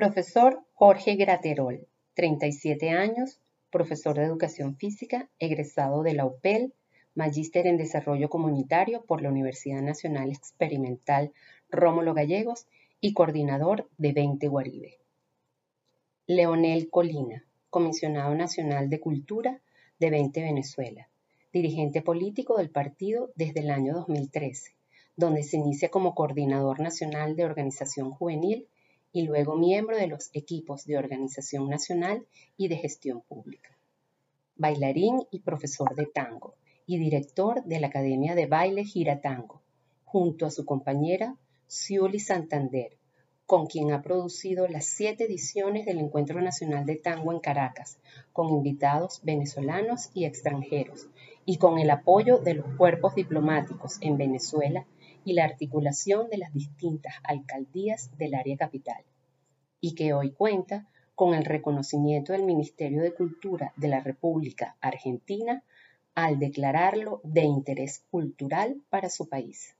Profesor 0.00 0.64
Jorge 0.72 1.14
Graterol, 1.16 1.86
37 2.14 2.88
años, 2.88 3.38
profesor 3.70 4.16
de 4.16 4.24
Educación 4.24 4.74
Física, 4.78 5.28
egresado 5.38 6.02
de 6.02 6.14
la 6.14 6.24
UPEL, 6.24 6.72
magíster 7.14 7.66
en 7.66 7.76
Desarrollo 7.76 8.30
Comunitario 8.30 9.04
por 9.04 9.20
la 9.20 9.28
Universidad 9.28 9.82
Nacional 9.82 10.30
Experimental 10.30 11.34
Rómulo 11.68 12.14
Gallegos 12.14 12.66
y 13.02 13.12
coordinador 13.12 13.90
de 13.98 14.12
20 14.14 14.48
Guaribe. 14.48 15.00
Leonel 16.26 16.88
Colina, 16.88 17.44
comisionado 17.68 18.34
nacional 18.34 18.88
de 18.88 19.00
Cultura 19.00 19.60
de 19.98 20.08
20 20.08 20.40
Venezuela, 20.40 21.10
dirigente 21.52 22.00
político 22.00 22.56
del 22.56 22.70
partido 22.70 23.32
desde 23.34 23.60
el 23.60 23.70
año 23.70 23.92
2013, 23.92 24.74
donde 25.16 25.42
se 25.42 25.58
inicia 25.58 25.90
como 25.90 26.14
coordinador 26.14 26.80
nacional 26.80 27.36
de 27.36 27.44
organización 27.44 28.10
juvenil 28.10 28.66
y 29.12 29.22
luego 29.22 29.56
miembro 29.56 29.96
de 29.96 30.06
los 30.06 30.30
equipos 30.32 30.86
de 30.86 30.98
organización 30.98 31.68
nacional 31.68 32.26
y 32.56 32.68
de 32.68 32.76
gestión 32.76 33.22
pública. 33.22 33.76
Bailarín 34.56 35.22
y 35.30 35.40
profesor 35.40 35.94
de 35.94 36.06
tango 36.06 36.54
y 36.86 36.98
director 36.98 37.64
de 37.64 37.80
la 37.80 37.86
Academia 37.86 38.34
de 38.34 38.46
Baile 38.46 38.84
Gira 38.84 39.20
Tango, 39.20 39.60
junto 40.04 40.46
a 40.46 40.50
su 40.50 40.64
compañera 40.64 41.36
Ciuli 41.66 42.18
Santander, 42.18 42.96
con 43.46 43.66
quien 43.66 43.92
ha 43.92 44.02
producido 44.02 44.68
las 44.68 44.86
siete 44.86 45.24
ediciones 45.24 45.86
del 45.86 45.98
Encuentro 45.98 46.40
Nacional 46.40 46.86
de 46.86 46.96
Tango 46.96 47.32
en 47.32 47.40
Caracas, 47.40 47.98
con 48.32 48.48
invitados 48.50 49.20
venezolanos 49.24 50.10
y 50.14 50.24
extranjeros, 50.24 51.08
y 51.44 51.56
con 51.56 51.78
el 51.78 51.90
apoyo 51.90 52.38
de 52.38 52.54
los 52.54 52.66
cuerpos 52.76 53.14
diplomáticos 53.14 53.98
en 54.02 54.16
Venezuela 54.16 54.84
y 55.24 55.34
la 55.34 55.44
articulación 55.44 56.28
de 56.28 56.38
las 56.38 56.52
distintas 56.52 57.14
alcaldías 57.22 58.16
del 58.16 58.34
área 58.34 58.56
capital, 58.56 59.02
y 59.80 59.94
que 59.94 60.12
hoy 60.12 60.32
cuenta 60.32 60.88
con 61.14 61.34
el 61.34 61.44
reconocimiento 61.44 62.32
del 62.32 62.44
Ministerio 62.44 63.02
de 63.02 63.14
Cultura 63.14 63.72
de 63.76 63.88
la 63.88 64.00
República 64.00 64.76
Argentina 64.80 65.62
al 66.14 66.38
declararlo 66.38 67.20
de 67.24 67.42
interés 67.42 68.04
cultural 68.10 68.80
para 68.88 69.10
su 69.10 69.28
país. 69.28 69.76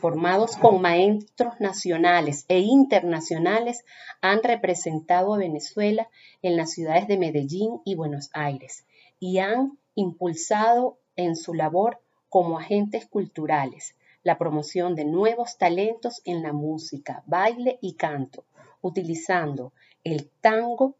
Formados 0.00 0.56
con 0.56 0.80
maestros 0.80 1.60
nacionales 1.60 2.44
e 2.48 2.60
internacionales, 2.60 3.84
han 4.20 4.42
representado 4.42 5.34
a 5.34 5.38
Venezuela 5.38 6.08
en 6.42 6.56
las 6.56 6.72
ciudades 6.72 7.08
de 7.08 7.18
Medellín 7.18 7.80
y 7.84 7.94
Buenos 7.94 8.30
Aires 8.32 8.86
y 9.18 9.38
han 9.38 9.78
impulsado 9.94 10.98
en 11.16 11.36
su 11.36 11.54
labor 11.54 12.00
como 12.28 12.58
agentes 12.58 13.06
culturales 13.06 13.94
la 14.22 14.38
promoción 14.38 14.94
de 14.94 15.04
nuevos 15.04 15.58
talentos 15.58 16.20
en 16.24 16.42
la 16.42 16.52
música, 16.52 17.22
baile 17.26 17.78
y 17.80 17.94
canto, 17.94 18.44
utilizando 18.80 19.72
el 20.04 20.28
tango 20.40 20.96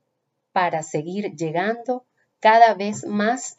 para 0.52 0.82
seguir 0.82 1.34
llegando 1.34 2.04
cada 2.40 2.74
vez 2.74 3.06
más 3.06 3.56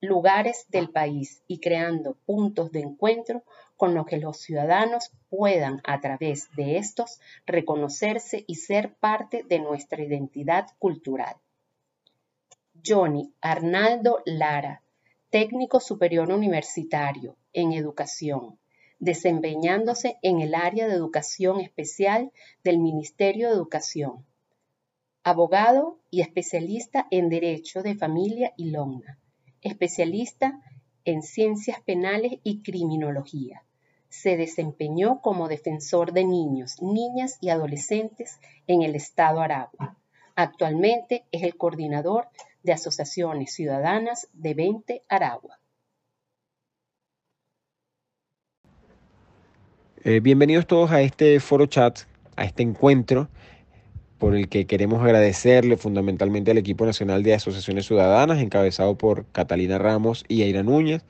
lugares 0.00 0.66
del 0.68 0.90
país 0.90 1.42
y 1.46 1.58
creando 1.60 2.14
puntos 2.26 2.72
de 2.72 2.80
encuentro 2.80 3.42
con 3.76 3.94
los 3.94 4.06
que 4.06 4.18
los 4.18 4.38
ciudadanos 4.38 5.10
puedan 5.28 5.80
a 5.84 6.00
través 6.00 6.50
de 6.56 6.78
estos 6.78 7.20
reconocerse 7.46 8.44
y 8.46 8.56
ser 8.56 8.94
parte 8.94 9.42
de 9.42 9.58
nuestra 9.58 10.02
identidad 10.02 10.68
cultural. 10.78 11.36
Johnny 12.84 13.32
Arnaldo 13.40 14.22
Lara, 14.24 14.82
técnico 15.28 15.80
superior 15.80 16.30
universitario 16.30 17.36
en 17.52 17.72
educación, 17.72 18.58
desempeñándose 18.98 20.18
en 20.22 20.40
el 20.40 20.54
área 20.54 20.86
de 20.86 20.94
educación 20.94 21.60
especial 21.60 22.32
del 22.64 22.78
Ministerio 22.78 23.48
de 23.48 23.54
Educación. 23.54 24.26
Abogado 25.22 25.98
y 26.10 26.22
especialista 26.22 27.06
en 27.10 27.28
Derecho 27.28 27.82
de 27.82 27.94
Familia 27.94 28.52
y 28.56 28.70
Longna. 28.70 29.18
Especialista 29.62 30.60
en 31.04 31.22
Ciencias 31.22 31.80
Penales 31.80 32.40
y 32.42 32.62
Criminología. 32.62 33.64
Se 34.08 34.36
desempeñó 34.36 35.20
como 35.20 35.48
defensor 35.48 36.12
de 36.12 36.24
niños, 36.24 36.82
niñas 36.82 37.38
y 37.40 37.50
adolescentes 37.50 38.38
en 38.66 38.82
el 38.82 38.94
Estado 38.94 39.40
Aragua. 39.40 39.96
Actualmente 40.34 41.24
es 41.32 41.42
el 41.42 41.56
coordinador 41.56 42.28
de 42.62 42.72
asociaciones 42.72 43.52
ciudadanas 43.52 44.28
de 44.32 44.54
20 44.54 45.04
Aragua. 45.08 45.59
Eh, 50.02 50.20
bienvenidos 50.20 50.66
todos 50.66 50.92
a 50.92 51.02
este 51.02 51.38
foro 51.40 51.66
chat, 51.66 51.98
a 52.34 52.46
este 52.46 52.62
encuentro 52.62 53.28
por 54.16 54.34
el 54.34 54.48
que 54.48 54.66
queremos 54.66 55.02
agradecerle 55.02 55.76
fundamentalmente 55.76 56.50
al 56.50 56.56
equipo 56.56 56.86
nacional 56.86 57.22
de 57.22 57.34
asociaciones 57.34 57.84
ciudadanas, 57.84 58.38
encabezado 58.38 58.96
por 58.96 59.26
Catalina 59.26 59.76
Ramos 59.76 60.24
y 60.26 60.40
Aira 60.40 60.62
Núñez, 60.62 61.04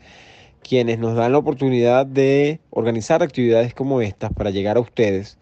quienes 0.69 0.99
nos 0.99 1.15
dan 1.15 1.31
la 1.31 1.39
oportunidad 1.39 2.05
de 2.05 2.59
organizar 2.71 3.23
actividades 3.23 3.75
como 3.75 4.01
estas 4.01 4.33
para 4.33 4.51
llegar 4.51 4.77
a 4.77 4.81
ustedes 4.81 5.39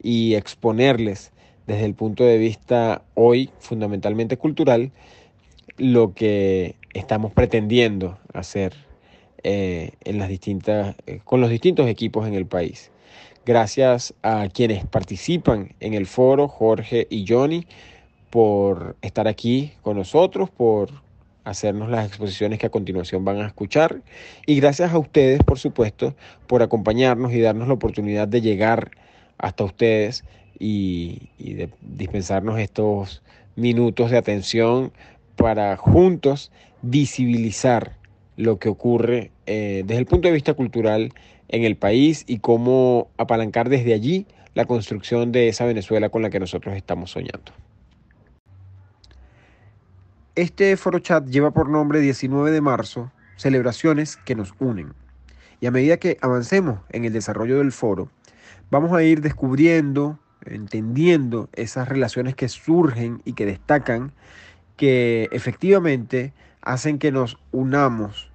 y 0.00 0.36
exponerles 0.36 1.32
desde 1.66 1.86
el 1.86 1.94
punto 1.94 2.22
de 2.22 2.38
vista 2.38 3.02
hoy 3.14 3.50
fundamentalmente 3.58 4.36
cultural 4.36 4.92
lo 5.78 6.14
que 6.14 6.76
estamos 6.92 7.32
pretendiendo 7.32 8.20
hacer 8.32 8.72
eh, 9.44 9.92
en 10.04 10.18
las 10.18 10.28
distintas, 10.28 10.96
eh, 11.06 11.20
con 11.24 11.40
los 11.40 11.50
distintos 11.50 11.86
equipos 11.86 12.26
en 12.26 12.34
el 12.34 12.46
país. 12.46 12.90
Gracias 13.46 14.14
a 14.22 14.48
quienes 14.48 14.86
participan 14.86 15.74
en 15.80 15.92
el 15.94 16.06
foro, 16.06 16.48
Jorge 16.48 17.06
y 17.10 17.26
Johnny, 17.28 17.66
por 18.30 18.96
estar 19.02 19.28
aquí 19.28 19.72
con 19.82 19.98
nosotros, 19.98 20.50
por 20.50 20.90
hacernos 21.44 21.90
las 21.90 22.06
exposiciones 22.08 22.58
que 22.58 22.66
a 22.66 22.70
continuación 22.70 23.24
van 23.24 23.42
a 23.42 23.46
escuchar. 23.46 24.00
Y 24.46 24.56
gracias 24.56 24.92
a 24.92 24.98
ustedes, 24.98 25.42
por 25.42 25.58
supuesto, 25.58 26.14
por 26.46 26.62
acompañarnos 26.62 27.32
y 27.32 27.40
darnos 27.40 27.68
la 27.68 27.74
oportunidad 27.74 28.26
de 28.26 28.40
llegar 28.40 28.92
hasta 29.38 29.64
ustedes 29.64 30.24
y, 30.58 31.28
de 31.38 31.68
dispensarnos 31.82 32.58
estos 32.58 33.22
minutos 33.56 34.10
de 34.10 34.16
atención 34.16 34.92
para 35.36 35.76
juntos 35.76 36.50
visibilizar 36.82 37.96
lo 38.36 38.58
que 38.58 38.68
ocurre 38.68 39.30
eh, 39.46 39.82
desde 39.84 40.00
el 40.00 40.06
punto 40.06 40.28
de 40.28 40.34
vista 40.34 40.54
cultural 40.54 41.12
en 41.48 41.64
el 41.64 41.76
país 41.76 42.24
y 42.26 42.38
cómo 42.38 43.10
apalancar 43.18 43.68
desde 43.68 43.94
allí 43.94 44.26
la 44.54 44.64
construcción 44.64 45.32
de 45.32 45.48
esa 45.48 45.64
Venezuela 45.66 46.08
con 46.08 46.22
la 46.22 46.30
que 46.30 46.40
nosotros 46.40 46.74
estamos 46.76 47.10
soñando. 47.10 47.52
Este 50.36 50.76
foro 50.76 50.98
chat 50.98 51.26
lleva 51.26 51.52
por 51.52 51.68
nombre 51.68 52.00
19 52.00 52.50
de 52.50 52.60
marzo, 52.60 53.12
celebraciones 53.36 54.16
que 54.16 54.34
nos 54.34 54.54
unen. 54.58 54.92
Y 55.60 55.66
a 55.66 55.70
medida 55.70 55.98
que 55.98 56.18
avancemos 56.20 56.80
en 56.90 57.04
el 57.04 57.12
desarrollo 57.12 57.58
del 57.58 57.72
foro, 57.72 58.10
vamos 58.70 58.92
a 58.92 59.02
ir 59.02 59.20
descubriendo, 59.20 60.18
entendiendo 60.44 61.48
esas 61.52 61.88
relaciones 61.88 62.34
que 62.34 62.48
surgen 62.48 63.22
y 63.24 63.34
que 63.34 63.46
destacan, 63.46 64.12
que 64.76 65.28
efectivamente 65.30 66.32
hacen 66.62 66.98
que 66.98 67.12
nos 67.12 67.38
unamos 67.52 68.32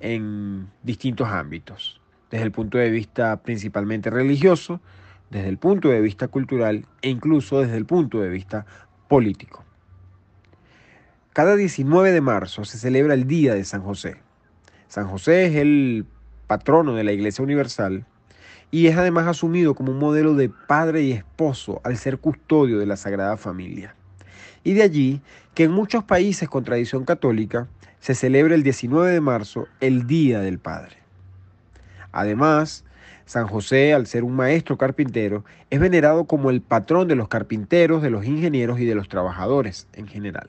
en 0.00 0.68
distintos 0.82 1.28
ámbitos, 1.28 2.00
desde 2.30 2.44
el 2.44 2.52
punto 2.52 2.78
de 2.78 2.90
vista 2.90 3.42
principalmente 3.42 4.10
religioso, 4.10 4.80
desde 5.30 5.48
el 5.48 5.58
punto 5.58 5.88
de 5.88 6.00
vista 6.00 6.28
cultural 6.28 6.86
e 7.02 7.10
incluso 7.10 7.60
desde 7.60 7.76
el 7.76 7.86
punto 7.86 8.20
de 8.20 8.28
vista 8.28 8.66
político. 9.08 9.64
Cada 11.32 11.54
19 11.54 12.10
de 12.12 12.20
marzo 12.20 12.64
se 12.64 12.78
celebra 12.78 13.14
el 13.14 13.26
Día 13.26 13.54
de 13.54 13.64
San 13.64 13.82
José. 13.82 14.16
San 14.88 15.06
José 15.06 15.46
es 15.46 15.56
el 15.56 16.06
patrono 16.46 16.94
de 16.94 17.04
la 17.04 17.12
Iglesia 17.12 17.44
Universal 17.44 18.06
y 18.70 18.86
es 18.88 18.96
además 18.96 19.26
asumido 19.26 19.74
como 19.74 19.92
un 19.92 19.98
modelo 19.98 20.34
de 20.34 20.48
padre 20.48 21.02
y 21.02 21.12
esposo 21.12 21.80
al 21.84 21.96
ser 21.96 22.18
custodio 22.18 22.78
de 22.78 22.86
la 22.86 22.96
Sagrada 22.96 23.36
Familia. 23.36 23.94
Y 24.64 24.74
de 24.74 24.82
allí 24.82 25.20
que 25.54 25.64
en 25.64 25.70
muchos 25.70 26.04
países 26.04 26.48
con 26.48 26.64
tradición 26.64 27.04
católica 27.04 27.68
se 28.00 28.14
celebra 28.14 28.54
el 28.54 28.62
19 28.62 29.10
de 29.10 29.20
marzo 29.20 29.66
el 29.80 30.06
Día 30.06 30.40
del 30.40 30.58
Padre. 30.58 30.96
Además, 32.12 32.84
San 33.26 33.46
José, 33.46 33.92
al 33.92 34.06
ser 34.06 34.24
un 34.24 34.34
maestro 34.34 34.78
carpintero, 34.78 35.44
es 35.68 35.80
venerado 35.80 36.24
como 36.24 36.50
el 36.50 36.62
patrón 36.62 37.08
de 37.08 37.14
los 37.14 37.28
carpinteros, 37.28 38.02
de 38.02 38.10
los 38.10 38.24
ingenieros 38.24 38.80
y 38.80 38.86
de 38.86 38.94
los 38.94 39.08
trabajadores 39.08 39.86
en 39.92 40.06
general. 40.06 40.48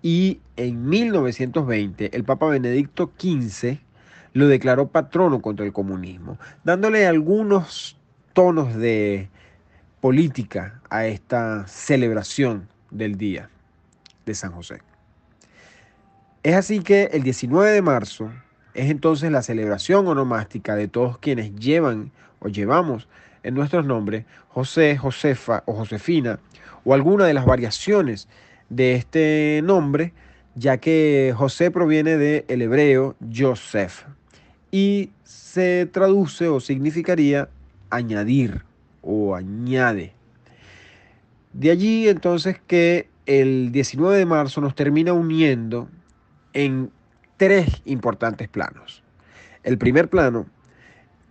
Y 0.00 0.40
en 0.56 0.88
1920 0.88 2.16
el 2.16 2.22
Papa 2.22 2.46
Benedicto 2.46 3.10
XV 3.18 3.78
lo 4.34 4.46
declaró 4.46 4.88
patrono 4.88 5.42
contra 5.42 5.66
el 5.66 5.72
comunismo, 5.72 6.38
dándole 6.62 7.06
algunos 7.06 7.98
tonos 8.34 8.76
de 8.76 9.28
política 10.00 10.80
a 10.90 11.06
esta 11.06 11.66
celebración 11.66 12.68
del 12.90 13.18
Día 13.18 13.50
de 14.26 14.34
San 14.34 14.52
José. 14.52 14.87
Es 16.44 16.54
así 16.54 16.80
que 16.80 17.10
el 17.12 17.24
19 17.24 17.72
de 17.72 17.82
marzo 17.82 18.30
es 18.72 18.90
entonces 18.90 19.32
la 19.32 19.42
celebración 19.42 20.06
onomástica 20.06 20.76
de 20.76 20.86
todos 20.86 21.18
quienes 21.18 21.52
llevan 21.56 22.12
o 22.38 22.46
llevamos 22.46 23.08
en 23.42 23.54
nuestros 23.54 23.84
nombres 23.84 24.24
José, 24.48 24.96
Josefa 24.96 25.64
o 25.66 25.72
Josefina 25.74 26.38
o 26.84 26.94
alguna 26.94 27.24
de 27.24 27.34
las 27.34 27.44
variaciones 27.44 28.28
de 28.68 28.94
este 28.94 29.62
nombre, 29.64 30.12
ya 30.54 30.76
que 30.76 31.34
José 31.36 31.72
proviene 31.72 32.16
del 32.16 32.62
hebreo 32.62 33.16
Joseph 33.34 34.04
y 34.70 35.10
se 35.24 35.86
traduce 35.86 36.46
o 36.46 36.60
significaría 36.60 37.48
añadir 37.90 38.62
o 39.02 39.34
añade. 39.34 40.12
De 41.52 41.72
allí 41.72 42.08
entonces 42.08 42.60
que 42.64 43.08
el 43.26 43.72
19 43.72 44.16
de 44.16 44.26
marzo 44.26 44.60
nos 44.60 44.76
termina 44.76 45.12
uniendo 45.12 45.88
en 46.58 46.90
tres 47.36 47.82
importantes 47.84 48.48
planos. 48.48 49.04
El 49.62 49.78
primer 49.78 50.08
plano 50.08 50.46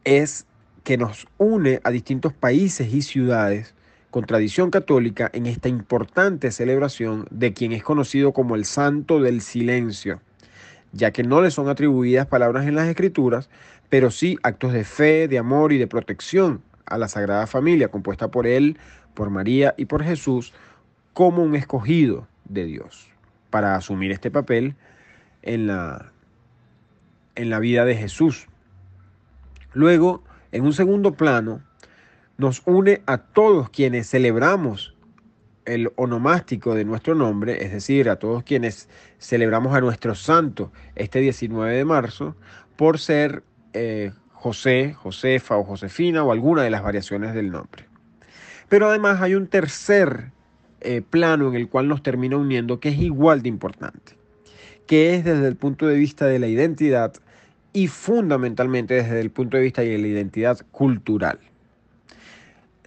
es 0.06 0.46
que 0.86 0.96
nos 0.96 1.28
une 1.38 1.82
a 1.84 1.92
distintos 1.92 2.32
países 2.32 2.94
y 2.94 3.02
ciudades 3.02 3.76
con 4.10 4.26
tradición 4.26 4.72
católica 4.72 5.30
en 5.34 5.46
esta 5.46 5.68
importante 5.68 6.50
celebración 6.50 7.28
de 7.30 7.52
quien 7.52 7.74
es 7.74 7.84
conocido 7.84 8.32
como 8.32 8.56
el 8.56 8.64
Santo 8.64 9.20
del 9.20 9.42
Silencio, 9.42 10.22
ya 10.94 11.12
que 11.12 11.24
no 11.24 11.42
le 11.42 11.52
son 11.52 11.68
atribuidas 11.68 12.28
palabras 12.28 12.66
en 12.66 12.76
las 12.76 12.88
escrituras, 12.88 13.50
pero 13.90 14.12
sí 14.12 14.38
actos 14.44 14.72
de 14.72 14.86
fe, 14.86 15.28
de 15.28 15.40
amor 15.40 15.74
y 15.74 15.78
de 15.78 15.88
protección 15.88 16.62
a 16.86 16.98
la 16.98 17.10
Sagrada 17.10 17.48
Familia, 17.48 17.90
compuesta 17.90 18.32
por 18.32 18.48
él, 18.48 18.78
por 19.14 19.30
María 19.30 19.76
y 19.76 19.88
por 19.88 20.06
Jesús, 20.06 20.54
como 21.12 21.44
un 21.44 21.54
escogido 21.54 22.30
de 22.46 22.64
Dios 22.64 23.10
para 23.50 23.76
asumir 23.76 24.12
este 24.12 24.32
papel 24.32 24.76
en 25.48 25.68
la, 25.68 26.12
en 27.36 27.50
la 27.50 27.60
vida 27.60 27.86
de 27.86 27.96
Jesús. 27.96 28.48
Luego, 29.74 30.24
en 30.52 30.66
un 30.66 30.74
segundo 30.74 31.14
plano, 31.14 31.62
nos 32.38 32.62
une 32.66 33.02
a 33.06 33.18
todos 33.18 33.70
quienes 33.70 34.10
celebramos 34.10 34.96
el 35.66 35.92
onomástico 35.96 36.76
de 36.76 36.86
nuestro 36.86 37.16
nombre, 37.16 37.64
es 37.66 37.72
decir, 37.72 38.10
a 38.10 38.18
todos 38.18 38.44
quienes 38.44 38.90
celebramos 39.20 39.76
a 39.76 39.82
nuestro 39.82 40.16
santo 40.16 40.72
este 40.96 41.20
19 41.20 41.76
de 41.76 41.86
marzo, 41.86 42.36
por 42.76 43.00
ser 43.00 43.44
eh, 43.74 44.12
José, 44.32 44.94
Josefa 44.94 45.58
o 45.58 45.64
Josefina 45.64 46.24
o 46.24 46.32
alguna 46.32 46.62
de 46.64 46.70
las 46.70 46.84
variaciones 46.84 47.34
del 47.34 47.52
nombre. 47.52 47.86
Pero 48.70 48.90
además 48.90 49.22
hay 49.22 49.36
un 49.36 49.48
tercer 49.48 50.32
eh, 50.82 51.02
plano 51.02 51.50
en 51.50 51.56
el 51.56 51.70
cual 51.70 51.88
nos 51.88 52.04
termina 52.04 52.38
uniendo 52.38 52.80
que 52.80 52.90
es 52.90 53.00
igual 53.00 53.42
de 53.42 53.50
importante, 53.50 54.18
que 54.88 55.16
es 55.16 55.24
desde 55.24 55.48
el 55.48 55.56
punto 55.56 55.88
de 55.88 55.98
vista 55.98 56.26
de 56.26 56.40
la 56.40 56.48
identidad 56.48 57.14
y 57.74 57.88
fundamentalmente 57.88 58.96
desde 58.96 59.20
el 59.20 59.30
punto 59.30 59.58
de 59.58 59.64
vista 59.64 59.84
de 59.84 59.98
la 59.98 60.08
identidad 60.08 60.60
cultural. 60.72 61.40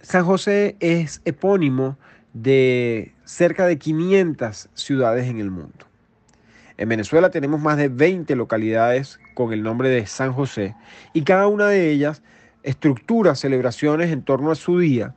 San 0.01 0.25
José 0.25 0.75
es 0.79 1.21
epónimo 1.25 1.97
de 2.33 3.13
cerca 3.23 3.65
de 3.67 3.77
500 3.77 4.69
ciudades 4.73 5.29
en 5.29 5.39
el 5.39 5.51
mundo. 5.51 5.85
En 6.77 6.89
Venezuela 6.89 7.29
tenemos 7.29 7.61
más 7.61 7.77
de 7.77 7.89
20 7.89 8.35
localidades 8.35 9.19
con 9.35 9.53
el 9.53 9.61
nombre 9.61 9.89
de 9.89 10.05
San 10.07 10.33
José 10.33 10.75
y 11.13 11.21
cada 11.21 11.47
una 11.47 11.67
de 11.67 11.91
ellas 11.91 12.23
estructura 12.63 13.35
celebraciones 13.35 14.11
en 14.11 14.23
torno 14.23 14.51
a 14.51 14.55
su 14.55 14.79
día, 14.79 15.15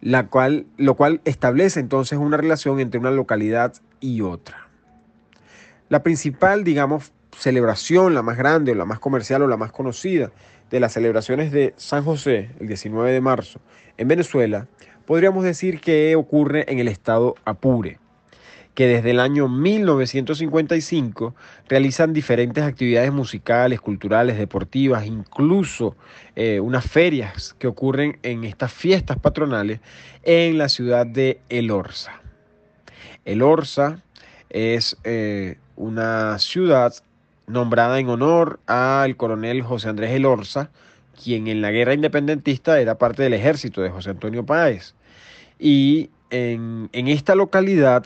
la 0.00 0.26
cual, 0.26 0.66
lo 0.76 0.94
cual 0.94 1.20
establece 1.24 1.80
entonces 1.80 2.18
una 2.18 2.36
relación 2.36 2.80
entre 2.80 3.00
una 3.00 3.10
localidad 3.10 3.74
y 4.00 4.20
otra. 4.20 4.67
La 5.88 6.02
principal, 6.02 6.64
digamos, 6.64 7.12
celebración, 7.36 8.14
la 8.14 8.22
más 8.22 8.36
grande 8.36 8.72
o 8.72 8.74
la 8.74 8.84
más 8.84 8.98
comercial 8.98 9.42
o 9.42 9.46
la 9.46 9.56
más 9.56 9.72
conocida 9.72 10.30
de 10.70 10.80
las 10.80 10.92
celebraciones 10.92 11.50
de 11.50 11.72
San 11.76 12.04
José, 12.04 12.50
el 12.60 12.68
19 12.68 13.10
de 13.10 13.20
marzo, 13.22 13.60
en 13.96 14.06
Venezuela, 14.06 14.66
podríamos 15.06 15.44
decir 15.44 15.80
que 15.80 16.14
ocurre 16.14 16.70
en 16.70 16.78
el 16.78 16.88
estado 16.88 17.36
Apure, 17.46 17.98
que 18.74 18.86
desde 18.86 19.12
el 19.12 19.20
año 19.20 19.48
1955 19.48 21.34
realizan 21.70 22.12
diferentes 22.12 22.62
actividades 22.62 23.10
musicales, 23.10 23.80
culturales, 23.80 24.36
deportivas, 24.36 25.06
incluso 25.06 25.96
eh, 26.36 26.60
unas 26.60 26.84
ferias 26.84 27.56
que 27.58 27.66
ocurren 27.66 28.18
en 28.22 28.44
estas 28.44 28.72
fiestas 28.74 29.18
patronales 29.18 29.80
en 30.22 30.58
la 30.58 30.68
ciudad 30.68 31.06
de 31.06 31.40
El 31.48 31.70
Orza. 31.70 32.20
El 33.24 33.40
Orza 33.40 34.02
es 34.50 34.98
eh, 35.04 35.56
una 35.78 36.38
ciudad 36.40 36.92
nombrada 37.46 37.98
en 37.98 38.08
honor 38.08 38.60
al 38.66 39.16
coronel 39.16 39.62
José 39.62 39.88
Andrés 39.88 40.10
Elorza, 40.10 40.70
quien 41.22 41.46
en 41.46 41.62
la 41.62 41.70
guerra 41.70 41.94
independentista 41.94 42.80
era 42.80 42.98
parte 42.98 43.22
del 43.22 43.32
ejército 43.32 43.80
de 43.80 43.90
José 43.90 44.10
Antonio 44.10 44.44
Páez. 44.44 44.94
Y 45.58 46.10
en, 46.30 46.88
esta 46.92 47.34
localidad 47.34 48.04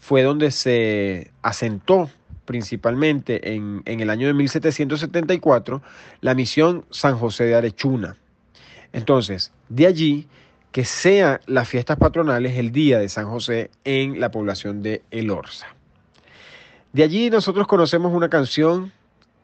fue 0.00 0.22
donde 0.22 0.50
se 0.50 1.30
asentó 1.42 2.10
principalmente 2.46 3.54
en, 3.54 3.82
en, 3.84 4.00
el 4.00 4.10
año 4.10 4.26
de 4.26 4.34
1774 4.34 5.82
la 6.20 6.34
misión 6.34 6.84
San 6.90 7.16
José 7.16 7.44
de 7.44 7.54
Arechuna. 7.54 8.16
Entonces, 8.92 9.52
de 9.68 9.86
allí 9.86 10.26
que 10.72 10.84
sea 10.84 11.40
las 11.46 11.68
fiestas 11.68 11.98
patronales 11.98 12.56
el 12.56 12.72
día 12.72 12.98
de 12.98 13.08
San 13.08 13.26
José 13.26 13.70
en 13.84 14.20
la 14.20 14.30
población 14.30 14.82
de 14.82 15.02
El 15.10 15.30
Orza. 15.30 15.66
De 16.92 17.04
allí 17.04 17.30
nosotros 17.30 17.66
conocemos 17.66 18.12
una 18.12 18.28
canción 18.28 18.92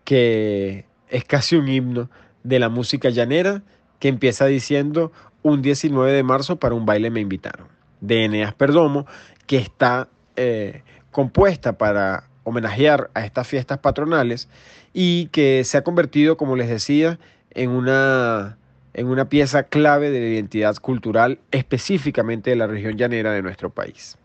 que 0.04 0.84
es 1.08 1.25
casi 1.25 1.56
un 1.56 1.69
himno 1.69 2.10
de 2.43 2.58
la 2.58 2.69
música 2.69 3.10
llanera 3.10 3.62
que 4.00 4.08
empieza 4.08 4.46
diciendo 4.46 5.12
un 5.43 5.62
19 5.62 6.12
de 6.12 6.22
marzo 6.22 6.56
para 6.56 6.75
un 6.75 6.87
baile 6.87 7.10
me 7.10 7.20
invitaron, 7.20 7.69
de 8.00 8.25
Eneas 8.25 8.52
Perdomo, 8.54 9.06
que 9.46 9.58
está 9.58 10.08
eh, 10.34 10.82
compuesta 11.12 11.78
para 11.78 12.25
homenajear 12.43 13.10
a 13.14 13.25
estas 13.25 13.46
fiestas 13.46 13.78
patronales 13.78 14.49
y 14.92 15.26
que 15.26 15.62
se 15.64 15.78
ha 15.78 15.84
convertido, 15.84 16.37
como 16.37 16.56
les 16.56 16.69
decía, 16.69 17.19
en 17.50 17.70
una, 17.70 18.58
en 18.92 19.06
una 19.06 19.28
pieza 19.28 19.64
clave 19.64 20.10
de 20.10 20.20
la 20.20 20.26
identidad 20.26 20.76
cultural 20.76 21.38
específicamente 21.52 22.50
de 22.50 22.56
la 22.56 22.66
región 22.66 22.96
llanera 22.96 23.32
de 23.32 23.42
nuestro 23.42 23.70
país. 23.70 24.19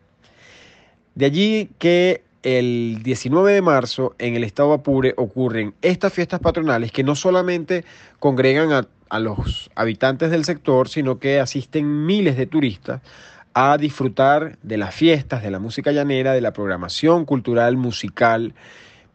De 1.13 1.25
allí 1.25 1.69
que 1.77 2.23
el 2.43 2.99
19 3.03 3.53
de 3.53 3.61
marzo 3.61 4.15
en 4.17 4.35
el 4.35 4.43
estado 4.43 4.73
Apure 4.73 5.13
ocurren 5.17 5.73
estas 5.81 6.13
fiestas 6.13 6.39
patronales 6.39 6.91
que 6.91 7.03
no 7.03 7.15
solamente 7.15 7.85
congregan 8.19 8.71
a, 9.09 9.19
los 9.19 9.69
habitantes 9.75 10.31
del 10.31 10.45
sector, 10.45 10.87
sino 10.87 11.19
que 11.19 11.39
asisten 11.39 12.05
miles 12.05 12.37
de 12.37 12.47
turistas 12.47 13.01
a 13.53 13.77
disfrutar 13.77 14.57
de 14.63 14.77
las 14.77 14.95
fiestas, 14.95 15.43
de 15.43 15.51
la 15.51 15.59
música 15.59 15.91
llanera, 15.91 16.31
de 16.31 16.39
la 16.39 16.53
programación 16.53 17.25
cultural, 17.25 17.75
musical, 17.75 18.53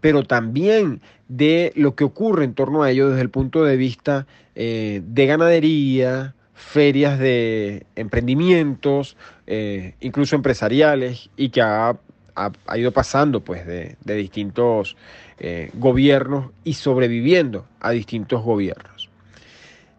pero 0.03 0.23
también 0.25 1.01
de 1.29 1.73
lo 1.75 1.95
que 1.95 2.05
ocurre 2.05 2.45
en 2.45 2.53
torno 2.53 2.83
a 2.83 2.91
ello 2.91 3.09
desde 3.09 3.23
el 3.23 3.31
punto 3.31 3.65
de 3.65 3.79
vista 3.79 4.27
eh, 4.55 5.01
de 5.07 5.27
ganadería, 5.27 6.35
ferias 6.53 7.19
de 7.19 7.87
emprendimientos, 7.97 9.17
eh, 9.47 9.95
incluso 10.01 10.37
empresariales, 10.37 11.31
y 11.37 11.49
que 11.49 11.63
ha 11.63 11.97
ha, 12.37 12.79
ido 12.79 12.93
pasando 12.93 13.41
pues 13.41 13.67
de, 13.67 13.97
distintos 14.05 14.97
eh, 15.39 15.71
gobiernos 15.75 16.51
y 16.65 16.75
sobreviviendo 16.75 17.67
a 17.81 17.91
distintos 17.91 18.43
gobiernos. 18.43 19.11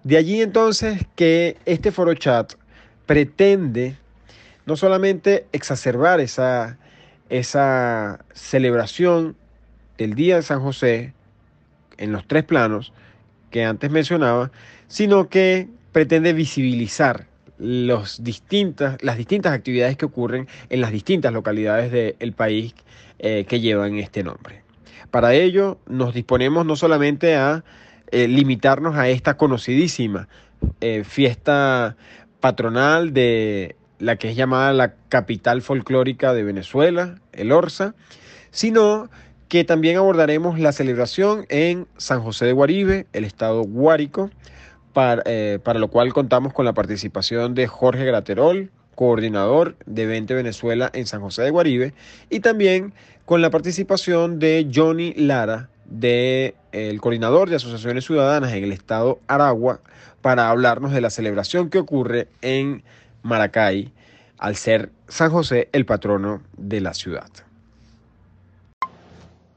De 0.03 0.17
allí 0.17 0.41
entonces 0.41 1.05
que 1.15 1.57
este 1.65 1.91
foro 1.91 2.13
chat 2.13 2.53
pretende 3.05 3.97
no 4.65 4.75
solamente 4.75 5.47
exacerbar 5.51 6.19
esa, 6.19 6.77
esa 7.29 8.23
celebración 8.33 9.35
del 9.97 10.13
Día 10.13 10.37
de 10.37 10.43
San 10.43 10.61
José 10.61 11.13
en 11.97 12.11
los 12.11 12.25
tres 12.27 12.43
planos 12.43 12.93
que 13.51 13.65
antes 13.65 13.89
mencionaba, 13.91 14.51
sino 14.87 15.29
que 15.29 15.67
pretende 15.91 16.33
visibilizar 16.33 17.26
distintas, 17.59 19.01
las 19.01 19.17
distintas 19.17 19.53
actividades 19.53 19.97
que 19.97 20.05
ocurren 20.05 20.47
en 20.69 20.81
las 20.81 20.91
distintas 20.91 21.33
localidades 21.33 21.91
del 21.91 22.33
país 22.33 22.75
eh, 23.19 23.45
que 23.47 23.59
llevan 23.59 23.97
este 23.97 24.23
nombre. 24.23 24.63
Para 25.11 25.33
ello 25.33 25.79
nos 25.87 26.13
disponemos 26.13 26.65
no 26.65 26.75
solamente 26.75 27.35
a 27.35 27.63
eh, 28.11 28.27
limitarnos 28.27 28.95
a 28.95 29.09
esta 29.09 29.37
conocidísima 29.37 30.27
eh, 30.81 31.03
fiesta 31.03 31.95
patronal 32.39 33.13
de 33.13 33.75
la 33.99 34.17
que 34.17 34.29
es 34.29 34.35
llamada 34.35 34.73
la 34.73 34.93
capital 35.09 35.61
folclórica 35.61 36.33
de 36.33 36.43
Venezuela, 36.43 37.15
el 37.33 37.51
Orsa, 37.51 37.95
sino 38.51 39.09
que 39.47 39.63
también 39.63 39.97
abordaremos 39.97 40.59
la 40.59 40.71
celebración 40.71 41.45
en 41.49 41.87
San 41.97 42.21
José 42.21 42.45
de 42.45 42.53
Guaribe, 42.53 43.07
el 43.13 43.23
estado 43.23 43.63
Guárico, 43.63 44.29
para, 44.97 45.21
eh, 45.25 45.59
para, 45.63 45.77
lo 45.77 45.89
cual 45.89 46.11
contamos 46.11 46.53
con 46.53 46.65
la 46.65 46.73
participación 46.73 47.53
de 47.53 47.67
Jorge 47.67 48.03
Graterol, 48.03 48.71
coordinador 48.95 49.75
de 49.85 50.07
20 50.07 50.33
Venezuela 50.33 50.89
en 50.91 51.05
San 51.05 51.21
José 51.21 51.43
de 51.43 51.51
Guaribe, 51.51 51.93
y 52.31 52.39
también 52.39 52.95
con 53.23 53.43
la 53.43 53.51
participación 53.51 54.39
de 54.39 54.67
Johnny 54.73 55.13
Lara, 55.13 55.69
de, 55.85 56.55
el 56.71 56.99
coordinador 56.99 57.47
de 57.47 57.57
asociaciones 57.57 58.05
ciudadanas 58.05 58.53
en 58.53 58.63
el 58.63 58.71
estado 58.71 59.19
Aragua, 59.27 59.81
para 60.23 60.49
hablarnos 60.49 60.91
de 60.93 61.01
la 61.01 61.11
celebración 61.11 61.69
que 61.69 61.77
ocurre 61.77 62.27
en 62.41 62.81
Maracay, 63.21 63.93
al 64.39 64.55
ser 64.55 64.89
San 65.07 65.29
José 65.29 65.69
el 65.73 65.85
patrono 65.85 66.41
de 66.57 66.81
la 66.81 66.95
ciudad. 66.95 67.29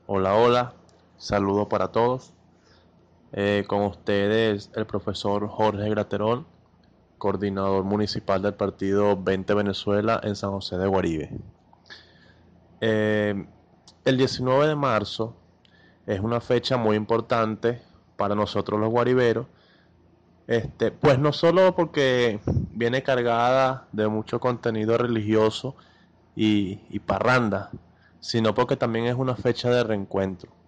Hola, 0.07 0.35
hola, 0.35 0.75
saludo 1.17 1.67
para 1.71 1.89
todos. 1.89 2.35
Eh, 3.33 3.65
con 3.69 3.83
ustedes 3.83 4.71
el 4.75 4.87
profesor 4.87 5.47
Jorge 5.47 5.89
Graterol, 5.89 6.47
coordinador 7.17 7.85
municipal 7.85 8.43
del 8.43 8.55
partido 8.55 9.17
20 9.17 9.55
Venezuela 9.55 10.21
en 10.25 10.35
San 10.35 10.51
José 10.51 10.79
de 10.79 10.89
Guaribe. 10.89 11.31
Eh, 12.81 13.47
el 14.05 14.17
19 14.17 14.67
de 14.67 14.75
marzo 14.75 15.37
es 16.07 16.19
una 16.19 16.41
fecha 16.41 16.77
muy 16.77 16.97
importante 16.97 17.81
para 18.17 18.35
nosotros 18.35 18.81
los 18.81 18.91
guariberos, 18.91 19.47
este, 20.49 20.91
pues 20.91 21.21
no 21.21 21.33
solo 21.33 21.77
porque 21.77 22.41
viene 22.73 23.05
cargada 23.05 23.87
de 23.93 24.09
mucho 24.09 24.41
contenido 24.41 24.99
religioso 24.99 25.77
y, 26.35 26.81
y 26.91 26.99
parranda, 26.99 27.71
sino 28.19 28.55
porque 28.55 28.77
también 28.77 29.05
es 29.05 29.15
una 29.15 29.37
fecha 29.37 29.71
de 29.71 29.85
reencuentro 29.85 30.60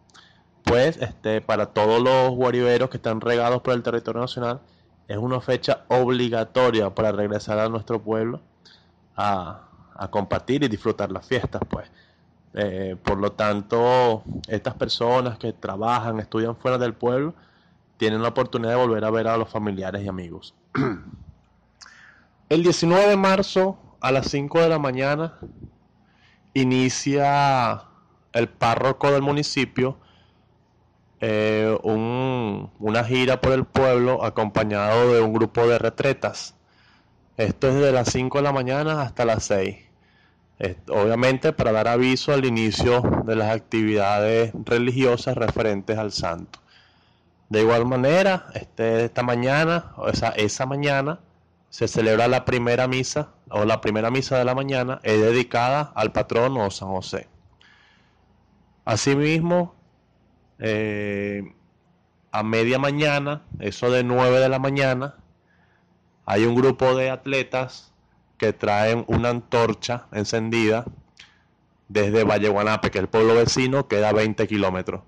pues 0.65 0.97
este, 0.99 1.41
para 1.41 1.67
todos 1.67 2.03
los 2.03 2.31
guariberos 2.31 2.91
que 2.91 2.97
están 2.97 3.21
regados 3.21 3.63
por 3.63 3.75
el 3.75 3.83
territorio 3.83 4.21
nacional, 4.23 4.61
es 5.09 5.17
una 5.17 5.41
fecha 5.41 5.85
obligatoria 5.89 6.95
para 6.95 7.13
regresar 7.13 7.59
a 7.59 7.69
nuestro 7.69 8.01
pueblo 8.01 8.41
a, 9.17 9.69
compartir 10.11 10.65
y 10.65 10.69
disfrutar 10.69 11.13
las 11.13 11.27
fiestas, 11.27 11.63
pues. 11.69 11.89
Eh, 12.55 12.97
por 13.03 13.19
lo 13.19 13.33
tanto, 13.33 14.25
estas 14.49 14.75
personas 14.75 15.39
que 15.39 15.53
trabajan, 15.53 16.19
estudian 16.19 16.57
fuera 16.57 16.77
del 16.77 16.93
pueblo, 16.93 17.35
tienen 17.99 18.21
la 18.21 18.29
oportunidad 18.29 18.71
de 18.71 18.77
volver 18.77 19.05
a 19.05 19.11
ver 19.11 19.29
a 19.29 19.37
los 19.37 19.49
familiares 19.49 20.03
y 20.05 20.09
amigos. 20.09 20.55
El 22.49 22.63
19 22.63 23.09
de 23.09 23.17
marzo 23.17 23.79
a 24.01 24.11
las 24.11 24.29
5 24.29 24.61
de 24.61 24.69
la 24.69 24.79
mañana 24.79 25.39
inicia 26.53 27.85
el 28.33 28.49
párroco 28.49 29.11
del 29.13 29.23
municipio 29.23 29.99
eh, 31.25 31.79
una 31.85 33.05
gira 33.05 33.41
por 33.41 33.53
el 33.53 33.65
pueblo 33.65 34.25
acompañado 34.25 35.15
de 35.15 35.21
un 35.21 35.33
grupo 35.33 35.69
de 35.69 35.79
retretas. 35.79 36.57
Esto 37.37 37.69
es 37.69 37.77
de 37.77 37.93
las 37.93 38.11
5 38.11 38.39
de 38.39 38.43
la 38.43 38.53
mañana 38.53 39.03
hasta 39.03 39.25
las 39.25 39.45
6. 39.45 39.77
obviamente 40.89 41.53
para 41.53 41.71
dar 41.71 41.87
aviso 41.87 42.33
al 42.33 42.45
inicio 42.45 43.03
de 43.25 43.37
las 43.37 43.51
actividades 43.55 44.53
religiosas 44.65 45.37
referentes 45.37 45.97
al 45.97 46.11
santo. 46.11 46.59
De 47.49 47.61
igual 47.61 47.87
manera, 47.87 48.47
este, 48.55 49.05
esta 49.05 49.23
mañana, 49.23 49.93
o 49.99 50.09
esa, 50.09 50.31
esa 50.31 50.67
mañana, 50.67 51.21
se 51.71 51.87
celebra 51.87 52.27
la 52.27 52.45
primera 52.45 52.89
misa, 52.89 53.29
o 53.49 53.65
la 53.65 53.81
primera 53.81 54.11
misa 54.11 54.39
de 54.39 54.45
la 54.45 54.57
mañana, 54.57 54.99
es 55.05 55.21
dedicada 55.21 55.93
al 55.95 56.11
patrono 56.11 56.69
San 56.71 56.89
José. 56.89 57.29
Asimismo, 58.85 59.77
eh, 60.65 61.43
a 62.31 62.43
media 62.45 62.79
mañana, 62.79 63.43
eso 63.59 63.91
de 63.91 64.05
9 64.05 64.39
de 64.39 64.49
la 64.49 64.61
mañana, 64.61 65.17
hay 66.25 66.45
un 66.45 66.55
grupo 66.55 66.95
de 66.95 67.11
atletas 67.11 67.93
que 68.39 68.53
traen 68.53 69.05
una 69.09 69.31
antorcha 69.31 70.07
encendida 70.13 70.85
desde 71.89 72.23
Valle 72.23 72.49
Guanape, 72.49 72.93
que 72.93 72.99
es 72.99 73.03
el 73.03 73.09
pueblo 73.09 73.35
vecino, 73.35 73.89
queda 73.89 74.11
a 74.11 74.13
20 74.13 74.47
kilómetros. 74.47 75.03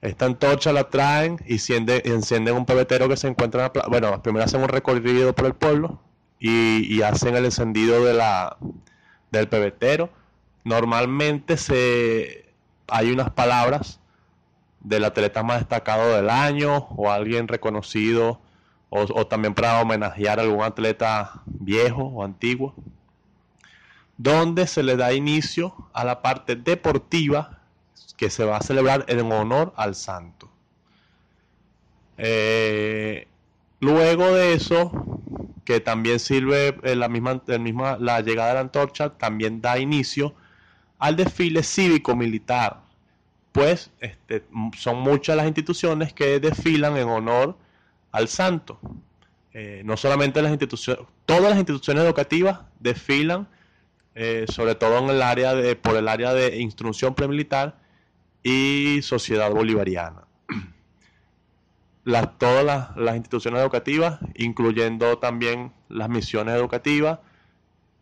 Esta 0.00 0.26
antorcha 0.26 0.72
la 0.72 0.90
traen 0.90 1.38
y 1.46 1.54
encienden 1.54 2.56
un 2.56 2.64
pebetero 2.64 3.08
que 3.08 3.16
se 3.16 3.26
encuentra 3.26 3.66
en 3.66 3.72
la 3.74 3.88
Bueno, 3.88 4.22
primero 4.22 4.44
hacen 4.44 4.62
un 4.62 4.68
recorrido 4.68 5.34
por 5.34 5.46
el 5.46 5.54
pueblo 5.54 6.00
y, 6.38 7.02
hacen 7.02 7.34
el 7.36 7.46
encendido 7.46 8.04
de 8.04 8.14
la, 8.14 8.56
del 9.32 9.48
pebetero. 9.48 10.10
Normalmente 10.64 11.56
se, 11.56 12.46
hay 12.86 13.10
unas 13.10 13.30
palabras 13.30 14.00
del 14.82 15.04
atleta 15.04 15.42
más 15.42 15.60
destacado 15.60 16.16
del 16.16 16.28
año 16.28 16.88
o 16.96 17.10
alguien 17.10 17.48
reconocido 17.48 18.40
o, 18.94 19.26
también 19.26 19.54
para 19.54 19.80
homenajear 19.80 20.38
a 20.38 20.42
algún 20.42 20.62
atleta 20.62 21.42
viejo 21.46 22.02
o 22.02 22.24
antiguo, 22.24 22.74
donde 24.18 24.66
se 24.66 24.82
le 24.82 24.96
da 24.96 25.14
inicio 25.14 25.74
a 25.94 26.04
la 26.04 26.20
parte 26.20 26.56
deportiva 26.56 27.60
que 28.18 28.28
se 28.28 28.44
va 28.44 28.58
a 28.58 28.62
celebrar 28.62 29.06
en 29.08 29.32
honor 29.32 29.72
al 29.76 29.94
santo. 29.94 30.50
Eh, 32.18 33.28
luego 33.80 34.34
de 34.34 34.52
eso, 34.52 34.92
que 35.64 35.80
también 35.80 36.18
sirve 36.18 36.76
la 36.94 37.08
misma, 37.08 37.40
misma, 37.58 37.96
la 37.98 38.20
llegada 38.20 38.48
de 38.48 38.54
la 38.54 38.60
antorcha, 38.60 39.16
también 39.16 39.62
da 39.62 39.78
inicio 39.78 40.34
al 40.98 41.16
desfile 41.16 41.62
cívico-militar 41.62 42.82
pues 43.52 43.90
este, 44.00 44.44
son 44.76 45.00
muchas 45.00 45.36
las 45.36 45.46
instituciones 45.46 46.12
que 46.12 46.40
desfilan 46.40 46.96
en 46.96 47.08
honor 47.08 47.56
al 48.10 48.28
santo. 48.28 48.80
Eh, 49.52 49.82
no 49.84 49.98
solamente 49.98 50.40
las 50.40 50.50
instituciones, 50.50 51.04
todas 51.26 51.50
las 51.50 51.58
instituciones 51.58 52.04
educativas 52.04 52.60
desfilan, 52.80 53.46
eh, 54.14 54.46
sobre 54.48 54.74
todo 54.74 54.98
en 54.98 55.10
el 55.10 55.22
área 55.22 55.54
de, 55.54 55.76
por 55.76 55.96
el 55.96 56.08
área 56.08 56.32
de 56.32 56.58
instrucción 56.58 57.14
premilitar 57.14 57.78
y 58.42 59.00
sociedad 59.02 59.50
bolivariana. 59.50 60.24
Las, 62.04 62.36
todas 62.36 62.96
las, 62.96 63.16
instituciones 63.16 63.60
educativas, 63.60 64.18
incluyendo 64.34 65.18
también 65.18 65.72
las 65.88 66.08
misiones 66.08 66.56
educativas, 66.56 67.20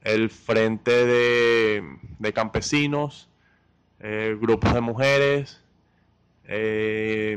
el 0.01 0.31
frente 0.31 1.05
de 1.05 2.33
campesinos, 2.33 3.30
eh, 4.01 4.37
grupos 4.41 4.73
de 4.73 4.81
mujeres, 4.81 5.63
eh, 6.45 7.37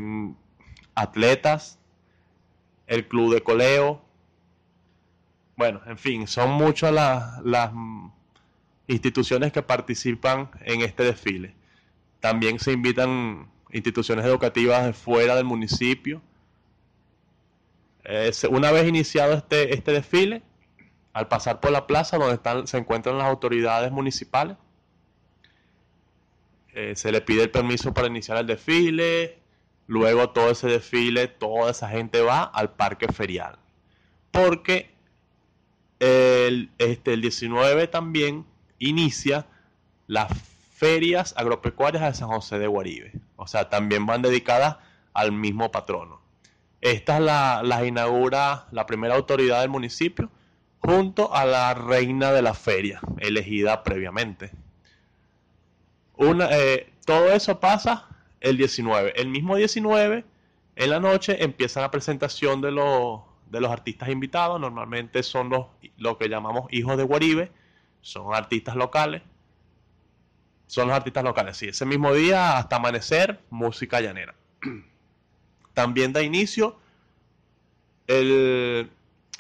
atletas, 0.96 1.78
el 2.88 3.08
club 3.08 3.34
de 3.34 3.42
coleo. 3.42 4.02
Bueno, 5.58 5.82
en 5.86 5.98
fin, 5.98 6.28
son 6.28 6.52
muchas 6.52 6.92
las, 6.94 7.72
instituciones 8.86 9.54
que 9.54 9.62
participan 9.62 10.52
en 10.62 10.82
este 10.82 11.04
desfile. 11.04 11.56
También 12.20 12.60
se 12.60 12.74
invitan 12.74 13.50
instituciones 13.72 14.26
educativas 14.26 14.86
de 14.86 14.94
fuera 14.94 15.36
del 15.36 15.46
municipio. 15.46 16.22
una 18.50 18.72
vez 18.72 18.88
iniciado 18.88 19.34
este, 19.34 19.74
este 19.74 19.92
desfile, 19.94 20.44
al 21.14 21.28
pasar 21.28 21.60
por 21.60 21.72
la 21.72 21.88
plaza 21.88 22.18
donde 22.18 22.36
están, 22.36 22.68
se 22.68 22.78
encuentran 22.78 23.18
las 23.18 23.28
autoridades 23.28 23.92
municipales, 23.92 24.58
eh, 26.74 26.96
se 26.96 27.12
le 27.12 27.22
pide 27.22 27.44
el 27.44 27.52
permiso 27.52 27.94
para 27.94 28.08
iniciar 28.08 28.38
el 28.38 28.48
desfile, 28.48 29.40
luego 29.88 30.30
todo 30.32 30.50
ese 30.50 30.68
desfile, 30.68 31.28
toda 31.28 31.72
esa 31.72 31.90
gente 31.90 32.22
va 32.22 32.44
al 32.44 32.74
parque 32.74 33.08
ferial. 33.12 33.58
Porque 34.32 34.92
el, 36.00 36.72
este, 36.80 37.14
el 37.14 37.22
19 37.22 37.88
también 37.88 38.46
inicia 38.80 39.46
las 40.08 40.30
ferias 40.76 41.34
agropecuarias 41.38 42.04
de 42.04 42.14
San 42.14 42.30
José 42.30 42.60
de 42.60 42.68
Guaribe. 42.68 43.14
O 43.36 43.48
sea, 43.48 43.70
también 43.70 44.06
van 44.06 44.22
dedicadas 44.22 44.78
al 45.14 45.32
mismo 45.32 45.72
patrono. 45.72 46.22
Esta 46.82 47.20
la, 47.20 47.62
las 47.64 47.86
inaugura 47.86 48.68
la 48.72 48.86
primera 48.86 49.16
autoridad 49.16 49.62
del 49.62 49.70
municipio 49.70 50.30
junto 50.80 51.34
a 51.34 51.46
la 51.46 51.74
reina 51.74 52.34
de 52.34 52.42
la 52.42 52.54
feria, 52.54 53.00
elegida 53.20 53.84
previamente. 53.84 54.52
Una, 56.16 56.48
eh, 56.52 56.94
todo 57.06 57.32
eso 57.32 57.60
pasa 57.60 58.08
el 58.40 58.58
19. 58.58 59.20
El 59.20 59.30
mismo 59.30 59.56
19, 59.56 60.26
en 60.76 60.90
la 60.90 61.00
noche, 61.00 61.44
empieza 61.44 61.82
la 61.82 61.92
presentación 61.92 62.62
de 62.62 62.72
los, 62.72 63.22
de 63.48 63.62
los 63.62 63.72
artistas 63.72 64.10
invitados. 64.10 64.60
Normalmente 64.60 65.24
son 65.24 65.50
los 65.50 65.68
lo 65.98 66.18
que 66.18 66.30
llamamos 66.30 66.72
hijos 66.72 66.98
de 66.98 67.04
Guaribe. 67.04 67.52
Son 68.02 68.34
artistas 68.34 68.76
locales. 68.76 69.22
Son 70.68 70.88
los 70.88 70.96
artistas 70.96 71.24
locales, 71.24 71.58
sí. 71.58 71.68
Ese 71.68 71.86
mismo 71.86 72.14
día, 72.14 72.58
hasta 72.58 72.78
amanecer, 72.78 73.40
música 73.50 74.02
llanera. 74.02 74.36
También 75.74 76.14
da 76.14 76.22
inicio 76.22 76.78
el, 78.08 78.90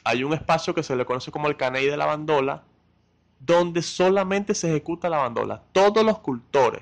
hay 0.03 0.23
un 0.23 0.33
espacio 0.33 0.73
que 0.73 0.83
se 0.83 0.95
le 0.95 1.05
conoce 1.05 1.31
como 1.31 1.47
el 1.47 1.57
Caney 1.57 1.85
de 1.87 1.97
la 1.97 2.05
Bandola, 2.05 2.63
donde 3.45 3.81
solamente 3.81 4.55
se 4.55 4.69
ejecuta 4.69 5.09
la 5.09 5.17
bandola. 5.17 5.61
Todos 5.71 6.05
los 6.05 6.19
cultores, 6.19 6.81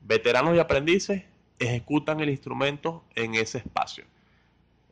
veteranos 0.00 0.56
y 0.56 0.58
aprendices, 0.58 1.24
ejecutan 1.58 2.20
el 2.20 2.30
instrumento 2.30 3.04
en 3.14 3.34
ese 3.34 3.58
espacio. 3.58 4.04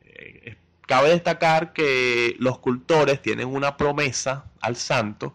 Eh, 0.03 0.55
cabe 0.81 1.09
destacar 1.09 1.73
que 1.73 2.35
los 2.39 2.59
cultores 2.59 3.21
tienen 3.21 3.47
una 3.47 3.75
promesa 3.75 4.45
al 4.61 4.75
santo 4.75 5.33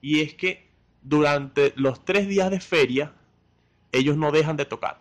y 0.00 0.20
es 0.20 0.34
que 0.34 0.68
durante 1.02 1.72
los 1.76 2.04
tres 2.04 2.26
días 2.28 2.50
de 2.50 2.60
feria 2.60 3.12
ellos 3.92 4.16
no 4.16 4.32
dejan 4.32 4.56
de 4.56 4.64
tocar. 4.64 5.00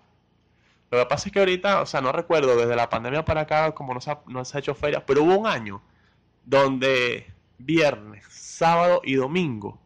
Lo 0.92 1.00
que 1.00 1.06
pasa 1.06 1.28
es 1.30 1.34
que 1.34 1.40
ahorita, 1.40 1.82
o 1.82 1.86
sea, 1.86 2.02
no 2.02 2.12
recuerdo 2.12 2.56
desde 2.56 2.76
la 2.76 2.90
pandemia 2.90 3.24
para 3.26 3.42
acá 3.42 3.74
como 3.74 3.94
no 3.94 4.02
se 4.02 4.12
ha, 4.12 4.20
no 4.28 4.44
se 4.44 4.58
ha 4.58 4.60
hecho 4.60 4.76
feria, 4.76 5.06
pero 5.06 5.24
hubo 5.24 5.38
un 5.38 5.48
año 5.48 5.82
donde 6.46 7.28
viernes, 7.58 8.26
sábado 8.30 9.02
y 9.04 9.16
domingo 9.16 9.80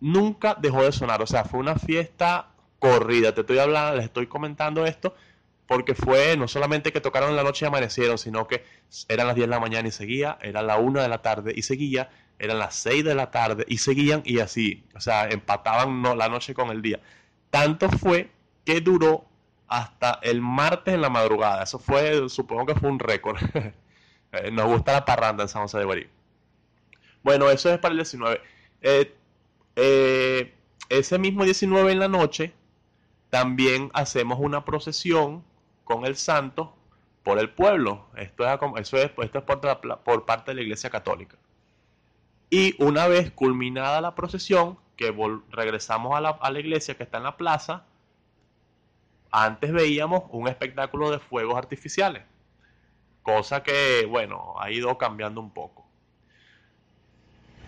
nunca 0.00 0.54
dejó 0.54 0.82
de 0.82 0.92
sonar. 0.92 1.22
O 1.22 1.26
sea, 1.26 1.44
fue 1.44 1.60
una 1.60 1.76
fiesta 1.76 2.48
corrida. 2.78 3.34
Te 3.34 3.40
estoy 3.42 3.58
hablando, 3.58 3.96
les 3.96 4.06
estoy 4.06 4.26
comentando 4.26 4.84
esto 4.86 5.14
porque 5.66 5.94
fue 5.94 6.36
no 6.36 6.48
solamente 6.48 6.92
que 6.92 7.00
tocaron 7.00 7.30
en 7.30 7.36
la 7.36 7.42
noche 7.42 7.64
y 7.64 7.68
amanecieron, 7.68 8.18
sino 8.18 8.46
que 8.46 8.64
eran 9.08 9.26
las 9.26 9.36
10 9.36 9.48
de 9.48 9.50
la 9.50 9.60
mañana 9.60 9.88
y 9.88 9.90
seguía, 9.90 10.38
eran 10.40 10.66
la 10.66 10.78
1 10.78 11.02
de 11.02 11.08
la 11.08 11.22
tarde 11.22 11.52
y 11.56 11.62
seguía, 11.62 12.10
eran 12.38 12.58
las 12.58 12.76
6 12.76 13.04
de 13.04 13.14
la 13.14 13.30
tarde 13.30 13.64
y 13.66 13.78
seguían 13.78 14.22
y 14.24 14.38
así, 14.38 14.84
o 14.94 15.00
sea, 15.00 15.28
empataban 15.28 16.02
no, 16.02 16.14
la 16.14 16.28
noche 16.28 16.54
con 16.54 16.70
el 16.70 16.82
día. 16.82 17.00
Tanto 17.50 17.88
fue 17.88 18.30
que 18.64 18.80
duró 18.80 19.26
hasta 19.68 20.20
el 20.22 20.40
martes 20.40 20.94
en 20.94 21.00
la 21.00 21.10
madrugada. 21.10 21.64
Eso 21.64 21.78
fue, 21.78 22.28
supongo 22.28 22.66
que 22.66 22.74
fue 22.74 22.90
un 22.90 22.98
récord. 22.98 23.38
Eh, 24.32 24.50
nos 24.50 24.66
gusta 24.66 24.92
la 24.92 25.04
parranda 25.04 25.44
en 25.44 25.48
San 25.48 25.62
José 25.62 25.78
de 25.78 25.84
Guarí. 25.84 26.08
Bueno, 27.26 27.50
eso 27.50 27.70
es 27.70 27.80
para 27.80 27.90
el 27.90 27.98
19. 27.98 28.40
Eh, 28.82 29.12
eh, 29.74 30.54
ese 30.88 31.18
mismo 31.18 31.42
19 31.42 31.90
en 31.90 31.98
la 31.98 32.06
noche, 32.06 32.54
también 33.30 33.90
hacemos 33.94 34.38
una 34.38 34.64
procesión 34.64 35.42
con 35.82 36.06
el 36.06 36.14
santo 36.14 36.76
por 37.24 37.40
el 37.40 37.50
pueblo. 37.50 38.06
Esto 38.14 38.46
es, 38.46 38.60
eso 38.80 38.96
es, 38.98 39.10
esto 39.18 39.38
es 39.38 39.44
por, 39.44 40.24
parte 40.24 40.52
de 40.52 40.54
la 40.54 40.62
Iglesia 40.62 40.88
Católica. 40.88 41.36
Y 42.48 42.80
una 42.80 43.08
vez 43.08 43.32
culminada 43.32 44.00
la 44.00 44.14
procesión, 44.14 44.78
que 44.96 45.12
regresamos 45.50 46.16
a 46.16 46.20
la, 46.20 46.28
a 46.28 46.50
la 46.52 46.60
iglesia 46.60 46.96
que 46.96 47.02
está 47.02 47.16
en 47.18 47.24
la 47.24 47.36
plaza, 47.36 47.86
antes 49.32 49.72
veíamos 49.72 50.22
un 50.30 50.46
espectáculo 50.46 51.10
de 51.10 51.18
fuegos 51.18 51.58
artificiales, 51.58 52.22
cosa 53.24 53.64
que, 53.64 54.06
bueno, 54.08 54.54
ha 54.60 54.70
ido 54.70 54.96
cambiando 54.96 55.40
un 55.40 55.50
poco. 55.50 55.85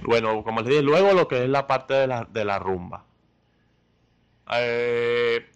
Bueno, 0.08 0.42
como 0.42 0.60
les 0.60 0.70
dije, 0.70 0.82
luego 0.82 1.12
lo 1.12 1.28
que 1.28 1.44
es 1.44 1.50
la 1.50 1.66
parte 1.66 1.92
de 1.92 2.06
la, 2.06 2.24
de 2.24 2.42
la 2.42 2.58
rumba. 2.58 3.04
Eh, 4.54 5.46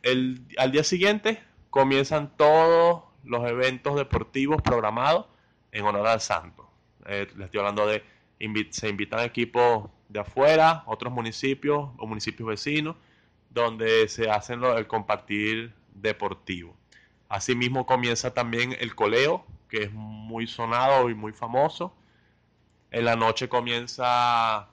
al 0.59 0.73
día 0.73 0.85
siguiente 0.85 1.43
comienzan 1.71 2.37
todos 2.37 3.05
los 3.25 3.49
eventos 3.49 3.97
deportivos 3.97 4.61
programados 4.61 5.25
en 5.73 5.87
honor 5.87 6.07
al 6.07 6.21
santo. 6.21 6.69
Eh, 7.07 7.29
les 7.35 7.47
estoy 7.47 7.61
hablando 7.61 7.87
de, 7.87 8.05
se 8.69 8.91
invitan 8.91 9.21
equipos 9.21 9.89
de 10.11 10.21
afuera, 10.21 10.83
otros 10.85 11.15
municipios 11.15 11.89
o 11.97 12.07
municipios 12.07 12.47
vecinos, 12.47 12.97
donde 13.49 14.07
se 14.09 14.29
hacen 14.29 14.63
el 14.65 14.87
compartir 14.87 15.73
deportivo. 15.95 16.77
Asimismo 17.31 17.87
comienza 17.87 18.35
también 18.35 18.77
el 18.79 18.95
coleo, 18.95 19.47
que 19.71 19.85
es 19.85 19.93
muy 19.93 20.47
sonado 20.47 21.09
y 21.09 21.15
muy 21.15 21.33
famoso. 21.33 21.95
En 22.93 23.07
la 23.07 23.17
noche 23.17 23.49
comienza 23.49 24.69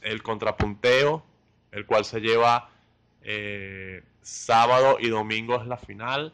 el 0.00 0.22
contrapunteo, 0.22 1.22
el 1.70 1.84
cual 1.84 2.06
se 2.06 2.20
lleva 2.20 2.70
eh, 3.20 4.02
sábado 4.22 4.96
y 4.98 5.10
domingo 5.10 5.60
es 5.60 5.66
la 5.66 5.76
final. 5.76 6.32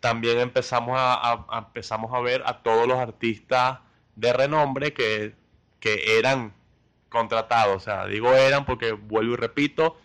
También 0.00 0.38
empezamos 0.38 0.96
a, 0.98 1.46
empezamos 1.58 2.14
a 2.14 2.20
ver 2.20 2.42
a 2.46 2.62
todos 2.62 2.88
los 2.88 2.96
artistas 2.96 3.80
de 4.16 4.32
renombre 4.32 4.94
que, 4.94 5.34
que 5.78 6.18
eran 6.18 6.54
contratados. 7.10 7.76
O 7.76 7.80
sea, 7.80 8.06
digo 8.06 8.32
eran 8.32 8.64
porque 8.64 8.92
vuelvo 8.92 9.34
y 9.34 9.36
repito, 9.36 9.98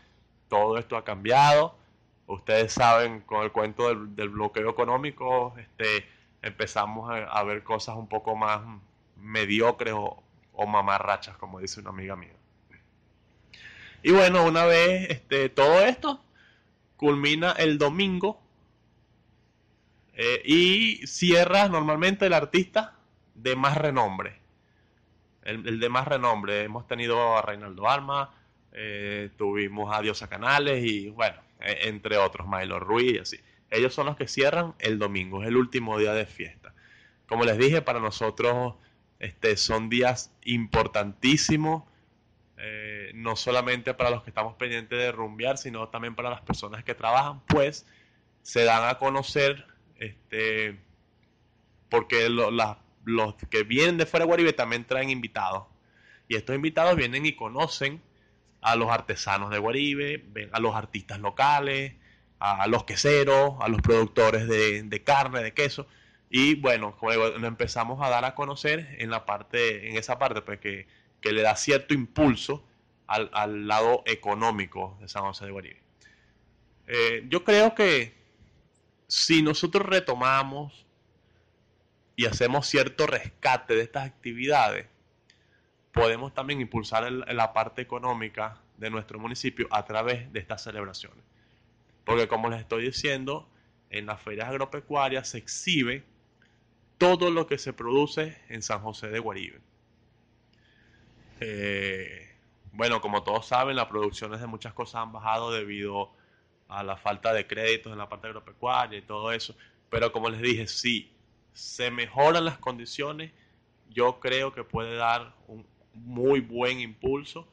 todo 0.50 0.78
esto 0.80 0.98
ha 0.98 1.06
cambiado. 1.06 1.78
Ustedes 2.28 2.74
saben, 2.74 3.22
con 3.22 3.44
el 3.44 3.54
cuento 3.54 3.88
del, 3.88 4.30
bloqueo 4.30 4.70
económico, 4.70 5.54
este, 5.58 6.06
empezamos 6.42 7.10
a 7.10 7.44
ver 7.44 7.64
cosas 7.64 7.96
un 7.96 8.08
poco 8.08 8.36
más 8.36 8.60
mediocres 9.24 9.94
o, 9.96 10.24
mamarrachas, 10.68 11.38
como 11.38 11.60
dice 11.60 11.80
una 11.80 11.89
amiga 11.89 12.15
mía. 12.15 12.34
Y 14.03 14.12
bueno, 14.12 14.46
una 14.46 14.65
vez 14.65 15.10
este, 15.10 15.50
todo 15.50 15.80
esto 15.82 16.24
culmina 16.98 17.54
el 17.54 17.78
domingo 17.78 18.41
eh, 20.13 20.41
y 20.45 21.08
cierra 21.08 21.67
normalmente 21.69 22.26
el 22.26 22.34
artista 22.34 22.95
de 23.34 23.56
más 23.56 23.78
renombre. 23.78 24.39
El, 25.43 25.80
de 25.80 25.89
más 25.89 26.08
renombre. 26.08 26.63
Hemos 26.63 26.88
tenido 26.88 27.38
a 27.38 27.41
Reinaldo 27.41 27.89
Alma, 27.89 28.34
eh, 28.71 29.30
tuvimos 29.38 29.93
a 29.95 30.02
Diosa 30.02 30.30
Canales 30.30 30.84
y 30.86 31.10
bueno, 31.10 31.38
e, 31.60 31.89
entre 31.89 32.17
otros, 32.17 32.48
Milo 32.48 32.80
Ruiz 32.80 33.13
y 33.13 33.19
así. 33.19 33.39
Ellos 33.69 33.93
son 33.93 34.06
los 34.06 34.15
que 34.15 34.28
cierran 34.28 34.76
el 34.80 35.00
domingo, 35.00 35.41
es 35.41 35.48
el 35.48 35.58
último 35.58 35.98
día 35.98 36.13
de 36.13 36.26
fiesta. 36.26 36.74
Como 37.28 37.45
les 37.45 37.58
dije, 37.58 37.82
para 37.82 38.00
nosotros 38.00 38.76
este, 39.24 39.56
son 39.56 39.90
días 39.90 40.36
importantísimos, 40.44 41.84
eh, 42.58 43.12
no 43.16 43.38
solamente 43.38 43.94
para 43.94 44.10
los 44.10 44.22
que 44.22 44.32
estamos 44.32 44.56
pendientes 44.56 45.00
de 45.00 45.14
rumbear, 45.14 45.58
sino 45.58 45.88
también 45.88 46.14
para 46.14 46.30
las 46.30 46.42
personas 46.42 46.84
que 46.84 46.94
trabajan, 46.94 47.42
pues 47.48 47.86
se 48.42 48.66
dan 48.66 48.86
a 48.90 49.00
conocer, 49.00 49.66
este, 49.98 50.78
porque 51.88 52.28
los 52.30 53.36
que 53.50 53.64
vienen 53.64 53.98
de 53.98 54.06
fuera 54.06 54.26
de 54.26 54.28
Guaribe 54.28 54.52
también 54.52 54.84
traen 54.84 55.10
invitados. 55.10 55.68
Y 56.28 56.36
estos 56.36 56.54
invitados 56.54 56.98
vienen 56.98 57.26
y 57.26 57.32
conocen 57.34 58.02
a 58.60 58.76
los 58.76 58.90
artesanos 58.92 59.52
de 59.52 59.60
Guaribe, 59.60 60.26
a 60.52 60.60
los 60.60 60.76
artistas 60.76 61.20
locales, 61.20 61.94
a, 62.40 62.68
los 62.68 62.84
queseros, 62.84 63.54
a 63.62 63.70
los 63.70 63.80
productores 63.82 64.50
de, 64.50 64.84
de 64.84 65.04
carne, 65.04 65.42
de 65.42 65.54
queso. 65.54 65.88
Y 66.36 66.56
bueno, 66.56 66.98
como 66.98 67.13
lo 67.13 67.48
empezamos 67.48 68.02
a 68.02 68.10
dar 68.10 68.26
a 68.26 68.34
conocer 68.34 68.96
en 68.98 69.12
la 69.12 69.24
parte, 69.24 69.88
en 69.88 69.98
esa 69.98 70.17
parte, 70.17 70.41
pues 70.41 70.60
que, 70.60 70.88
le 71.22 71.41
da 71.43 71.56
cierto 71.56 71.93
impulso 71.93 72.65
al, 73.06 73.67
lado 73.67 74.02
económico 74.08 74.98
de 75.00 75.08
San 75.08 75.22
José 75.22 75.46
de 75.46 75.52
Guaribe. 75.52 75.84
Eh, 76.88 77.24
yo 77.30 77.43
creo 77.43 77.76
que 77.76 78.15
si 79.08 79.43
nosotros 79.43 79.86
retomamos 79.86 80.88
y 82.15 82.26
hacemos 82.26 82.65
cierto 82.65 83.06
rescate 83.06 83.76
de 83.76 83.84
estas 83.84 84.08
actividades, 84.08 84.88
podemos 85.91 86.34
también 86.34 86.62
impulsar 86.62 87.12
la 87.12 87.54
parte 87.54 87.84
económica 87.84 88.60
de 88.78 88.89
nuestro 88.89 89.19
municipio 89.19 89.67
a 89.69 89.86
través 89.86 90.34
de 90.34 90.39
estas 90.39 90.63
celebraciones. 90.63 91.24
Porque 92.04 92.28
como 92.28 92.50
les 92.50 92.62
estoy 92.62 92.86
diciendo, 92.86 93.48
en 93.91 94.08
las 94.08 94.19
ferias 94.19 94.50
agropecuarias 94.50 95.28
se 95.30 95.38
exhibe 95.38 96.12
todo 97.04 97.32
lo 97.32 97.48
que 97.48 97.58
se 97.58 97.74
produce 97.74 98.38
en 98.48 98.62
San 98.62 98.80
José 98.80 99.10
de 99.10 99.20
Guaribe. 99.20 99.60
Eh, 101.42 102.34
bueno, 102.72 103.02
como 103.02 103.24
todos 103.24 103.46
saben, 103.46 103.76
las 103.76 103.88
producciones 103.88 104.39
de 104.39 104.48
muchas 104.48 104.72
cosas 104.72 105.02
han 105.02 105.12
bajado 105.12 105.52
debido 105.52 106.13
a 106.70 106.82
la 106.82 106.96
falta 106.96 107.34
de 107.34 107.46
créditos 107.46 107.92
en 107.92 107.98
la 107.98 108.08
parte 108.08 108.28
agropecuaria 108.28 109.00
y 109.00 109.02
todo 109.02 109.34
eso. 109.34 109.54
Pero 109.89 110.13
como 110.13 110.30
les 110.30 110.42
dije, 110.42 110.66
si 110.66 111.12
se 111.52 111.92
mejoran 111.92 112.46
las 112.46 112.58
condiciones, 112.58 113.34
yo 113.89 114.22
creo 114.22 114.54
que 114.54 114.63
puede 114.63 114.96
dar 114.96 115.36
un 115.48 115.66
muy 115.94 116.39
buen 116.39 116.80
impulso 116.80 117.46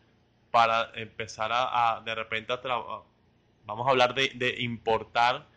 para 0.53 0.93
empezar 0.95 1.51
a, 1.53 2.01
de 2.05 2.15
repente, 2.15 2.53
a 2.53 3.03
vamos 3.67 3.85
a 3.85 3.91
hablar 3.91 4.15
de 4.15 4.55
importar 4.61 5.49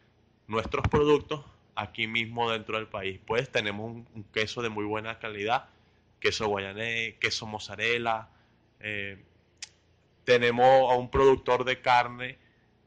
nuestros 0.47 0.87
productos 0.87 1.45
aquí 1.75 2.07
mismo 2.07 2.51
dentro 2.51 2.77
del 2.77 2.87
país. 2.87 3.19
Pues 3.25 3.49
tenemos 3.49 3.91
un, 3.91 4.25
queso 4.33 4.61
de 4.61 4.69
muy 4.69 4.85
buena 4.85 5.19
calidad, 5.19 5.69
queso 6.19 6.47
guayanés, 6.47 7.15
queso 7.15 7.45
mozzarella. 7.45 8.29
Eh, 8.79 9.23
tenemos 10.23 10.91
a 10.91 10.95
un 10.95 11.09
productor 11.09 11.65
de 11.65 11.81
carne 11.81 12.37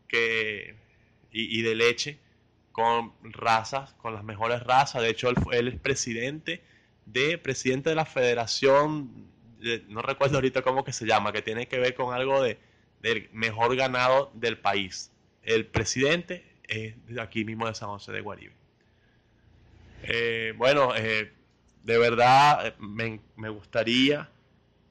que, 0.08 0.74
y, 1.30 1.62
de 1.62 1.74
leche 1.74 2.18
con 2.72 3.12
razas, 3.22 3.92
con 3.94 4.14
las 4.14 4.24
mejores 4.24 4.62
razas. 4.62 5.02
De 5.02 5.10
hecho, 5.10 5.28
él, 5.52 5.68
es 5.68 5.80
presidente 5.80 6.62
de, 7.04 7.38
presidente 7.38 7.90
de 7.90 7.96
la 7.96 8.04
Federación, 8.04 9.28
no 9.88 10.02
recuerdo 10.02 10.36
ahorita 10.36 10.62
cómo 10.62 10.84
que 10.84 10.92
se 10.92 11.06
llama, 11.06 11.32
que 11.32 11.42
tiene 11.42 11.66
que 11.68 11.78
ver 11.78 11.94
con 11.94 12.14
algo 12.14 12.42
de, 12.42 12.58
del 13.00 13.28
mejor 13.32 13.76
ganado 13.76 14.30
del 14.34 14.58
país. 14.58 15.12
El 15.42 15.66
presidente 15.66 16.44
es 16.64 16.94
de 17.06 17.20
aquí 17.20 17.44
mismo 17.44 17.66
de 17.66 17.74
San 17.74 17.88
José 17.88 18.12
de 18.12 18.20
Guaribe. 18.20 18.54
Eh, 20.08 20.54
bueno, 20.56 20.94
eh, 20.94 21.32
de 21.82 21.98
verdad 21.98 22.68
eh, 22.68 22.74
me, 22.78 23.48
gustaría 23.48 24.30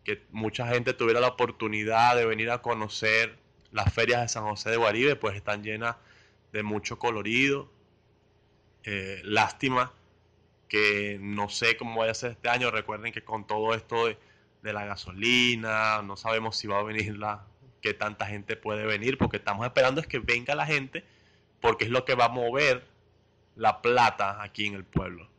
que 0.04 0.24
mucha 0.32 0.68
gente 0.68 0.94
tuviera 0.94 1.22
la 1.22 1.30
oportunidad 1.30 2.16
de 2.18 2.26
venir 2.26 2.52
a 2.52 2.62
conocer 2.62 3.38
las 3.72 3.94
ferias 3.94 4.22
de 4.22 4.28
San 4.28 4.44
José 4.44 4.72
de 4.72 4.78
Guaribe, 4.78 5.16
pues 5.16 5.36
están 5.36 5.64
llenas 5.64 5.96
de 6.52 6.64
mucho 6.64 7.00
colorido. 7.00 7.70
lástima 9.24 9.94
que 10.68 11.18
no 11.22 11.50
sé 11.50 11.78
cómo 11.78 12.00
vaya 12.02 12.12
a 12.12 12.16
ser 12.16 12.32
este 12.32 12.50
año. 12.50 12.72
Recuerden 12.72 13.12
que 13.14 13.24
con 13.24 13.48
todo 13.48 13.74
esto 13.74 14.08
de, 14.08 14.18
de 14.64 14.74
la 14.74 14.86
gasolina, 14.86 16.02
no 16.04 16.18
sabemos 16.18 16.58
si 16.58 16.68
va 16.68 16.80
a 16.80 16.84
venir 16.84 17.18
la, 17.18 17.46
que 17.82 17.94
tanta 17.94 18.26
gente 18.28 18.56
puede 18.56 18.86
venir, 18.86 19.18
porque 19.18 19.38
estamos 19.38 19.66
esperando 19.66 20.02
es 20.02 20.08
que 20.08 20.20
venga 20.20 20.56
la 20.56 20.66
gente, 20.66 21.04
porque 21.62 21.86
es 21.86 21.92
lo 21.92 22.06
que 22.06 22.16
va 22.16 22.26
a 22.26 22.30
mover 22.30 22.95
la 23.56 23.82
plata 23.82 24.42
aquí 24.42 24.66
en 24.66 24.76
el 24.76 24.84
pueblo. 24.84 25.30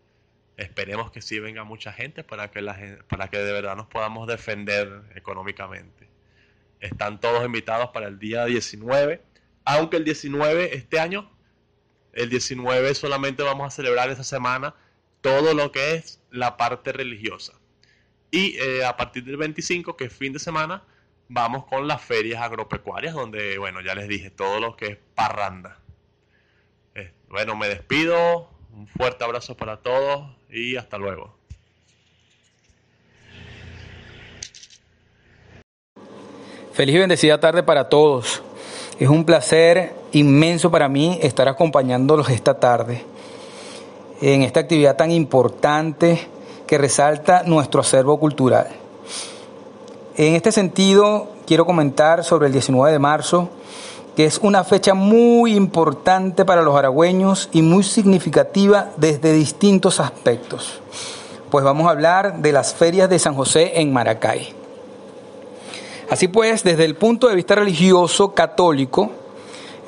Esperemos 0.57 1.11
que 1.11 1.21
sí 1.21 1.39
venga 1.39 1.65
mucha 1.65 1.93
gente 1.93 2.25
para 2.25 2.51
que, 2.51 2.63
para 3.09 3.29
que 3.29 3.39
de 3.39 3.53
verdad 3.53 3.77
nos 3.77 3.87
podamos 3.87 4.27
defender 4.27 5.03
económicamente. 5.15 6.09
Están 6.81 7.21
todos 7.21 7.45
invitados 7.45 7.91
para 7.91 8.09
el 8.09 8.19
día 8.19 8.47
19, 8.47 9.23
aunque 9.65 9.99
el 9.99 10.05
19 10.05 10.75
este 10.75 10.99
año, 10.99 11.31
el 12.13 12.31
19 12.31 12.95
solamente 12.95 13.43
vamos 13.43 13.67
a 13.67 13.71
celebrar 13.71 14.09
esa 14.11 14.25
semana 14.25 14.75
todo 15.21 15.55
lo 15.55 15.73
que 15.73 15.95
es 15.95 16.23
la 16.31 16.57
parte 16.57 16.93
religiosa. 16.93 17.53
Y 18.31 18.57
eh, 18.59 18.85
a 18.85 18.97
partir 18.97 19.25
del 19.25 19.37
25, 19.37 19.97
que 19.97 20.05
es 20.05 20.13
fin 20.13 20.33
de 20.33 20.39
semana, 20.39 20.85
vamos 21.29 21.67
con 21.67 21.87
las 21.87 22.03
ferias 22.03 22.41
agropecuarias, 22.41 23.15
donde, 23.15 23.59
bueno, 23.59 23.81
ya 23.81 23.95
les 23.95 24.09
dije, 24.09 24.31
todo 24.31 24.61
lo 24.61 24.77
que 24.77 24.87
es 24.87 24.99
parranda. 25.15 25.81
Bueno, 27.29 27.57
me 27.57 27.69
despido, 27.69 28.49
un 28.73 28.87
fuerte 28.87 29.25
abrazo 29.25 29.57
para 29.57 29.79
todos 29.79 30.29
y 30.51 30.77
hasta 30.77 30.97
luego. 30.97 31.35
Feliz 36.73 36.95
y 36.95 36.99
bendecida 36.99 37.41
tarde 37.41 37.63
para 37.63 37.89
todos. 37.89 38.43
Es 38.99 39.09
un 39.09 39.25
placer 39.25 39.95
inmenso 40.13 40.71
para 40.71 40.89
mí 40.89 41.19
estar 41.23 41.49
acompañándolos 41.49 42.29
esta 42.31 42.61
tarde 42.61 43.05
en 44.21 44.43
esta 44.43 44.61
actividad 44.61 44.97
tan 44.97 45.11
importante 45.11 46.29
que 46.67 46.79
resalta 46.79 47.43
nuestro 47.45 47.81
acervo 47.81 48.19
cultural. 48.19 48.69
En 50.17 50.35
este 50.35 50.53
sentido, 50.53 51.29
quiero 51.47 51.67
comentar 51.67 52.25
sobre 52.25 52.47
el 52.47 52.53
19 52.53 52.93
de 52.93 52.99
marzo, 52.99 53.51
que 54.17 54.25
es 54.25 54.39
una 54.43 54.65
fecha 54.65 54.95
muy 54.95 55.55
importante 55.55 56.45
para 56.45 56.63
los 56.63 56.75
aragüeños 56.75 57.49
y 57.53 57.63
muy 57.63 57.85
significativa 57.85 58.91
desde 58.97 59.33
distintos 59.33 60.01
aspectos. 60.01 60.81
Pues 61.51 61.65
vamos 61.65 61.87
a 61.87 61.91
hablar 61.91 62.39
de 62.39 62.51
las 62.51 62.75
ferias 62.75 63.09
de 63.09 63.19
San 63.19 63.35
José 63.35 63.81
en 63.81 63.93
Maracay. 63.93 64.55
Así 66.11 66.29
pues, 66.29 66.65
desde 66.65 66.85
el 66.85 66.97
punto 66.97 67.29
de 67.29 67.35
vista 67.35 67.55
religioso 67.55 68.33
católico, 68.33 69.11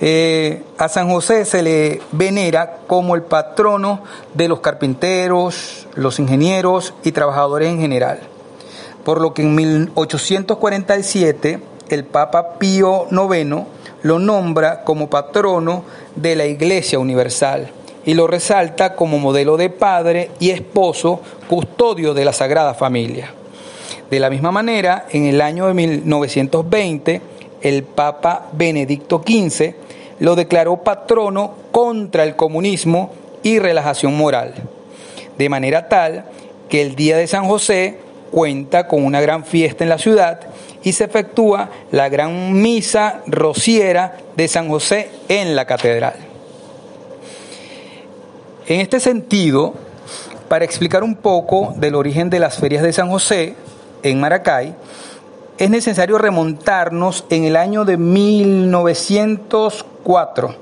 eh, 0.01 0.63
a 0.77 0.89
San 0.89 1.11
José 1.11 1.45
se 1.45 1.63
le 1.63 2.01
venera 2.13 2.79
como 2.87 3.17
el 3.17 3.23
patrono 3.23 4.05
de 4.35 4.47
los 4.47 4.61
carpinteros, 4.61 5.89
los 5.95 6.21
ingenieros 6.21 6.95
y 7.03 7.11
trabajadores 7.11 7.69
en 7.69 7.81
general 7.81 8.21
por 9.09 9.23
lo 9.23 9.33
que 9.33 9.41
en 9.41 9.55
1847 9.55 11.61
el 11.89 12.05
Papa 12.05 12.59
Pío 12.59 13.07
IX 13.11 13.65
lo 14.03 14.19
nombra 14.19 14.85
como 14.85 15.11
patrono 15.11 15.85
de 16.15 16.37
la 16.37 16.47
Iglesia 16.47 16.99
Universal 16.99 17.71
y 18.05 18.15
lo 18.15 18.27
resalta 18.27 18.95
como 18.95 19.19
modelo 19.19 19.57
de 19.57 19.71
padre 19.71 20.31
y 20.39 20.51
esposo 20.51 21.21
custodio 21.49 22.15
de 22.15 22.25
la 22.25 22.33
Sagrada 22.33 22.75
Familia. 22.75 23.33
De 24.11 24.21
la 24.21 24.31
misma 24.31 24.51
manera, 24.51 25.07
en 25.11 25.27
el 25.27 25.41
año 25.41 25.67
de 25.67 25.75
1920, 25.75 27.21
el 27.61 27.83
Papa 27.83 28.47
Benedicto 28.53 29.23
XV 29.27 29.75
lo 30.21 30.35
declaró 30.37 30.79
patrono 30.79 31.53
contra 31.71 32.25
el 32.25 32.35
comunismo 32.37 33.13
y 33.43 33.59
relajación 33.59 34.17
moral, 34.17 34.55
de 35.37 35.49
manera 35.49 35.89
tal 35.89 36.25
que 36.69 36.83
el 36.83 36.97
Día 36.97 37.17
de 37.17 37.27
San 37.27 37.47
José 37.47 37.99
cuenta 38.31 38.89
con 38.89 39.05
una 39.05 39.21
gran 39.21 39.45
fiesta 39.45 39.85
en 39.85 39.91
la 39.91 39.99
ciudad 39.99 40.41
y 40.89 40.93
se 40.95 41.05
efectúa 41.05 41.69
la 41.91 42.09
gran 42.09 42.63
misa 42.63 43.21
rociera 43.27 44.17
de 44.37 44.49
San 44.49 44.71
José 44.71 45.11
en 45.29 45.55
la 45.55 45.67
catedral. 45.67 46.15
En 48.67 48.81
este 48.81 49.01
sentido, 49.01 49.75
para 50.49 50.65
explicar 50.65 51.05
un 51.05 51.17
poco 51.17 51.75
del 51.77 51.95
origen 51.95 52.31
de 52.31 52.39
las 52.39 52.57
ferias 52.57 52.83
de 52.83 52.95
San 52.95 53.11
José 53.11 53.55
en 54.03 54.19
Maracay, 54.19 54.75
es 55.59 55.69
necesario 55.69 56.17
remontarnos 56.17 57.27
en 57.29 57.45
el 57.45 57.57
año 57.57 57.85
de 57.85 57.99
1904, 57.99 60.55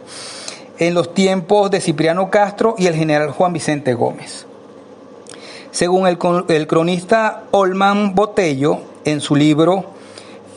en 0.80 0.92
los 0.92 1.14
tiempos 1.14 1.70
de 1.70 1.80
Cipriano 1.80 2.30
Castro 2.30 2.74
y 2.76 2.88
el 2.88 2.96
general 2.96 3.30
Juan 3.30 3.52
Vicente 3.52 3.94
Gómez. 3.94 4.44
Según 5.70 6.08
el, 6.08 6.18
cronista 6.66 7.44
Olman 7.52 8.16
Botello, 8.16 8.80
en 9.04 9.20
su 9.20 9.36
libro 9.36 9.94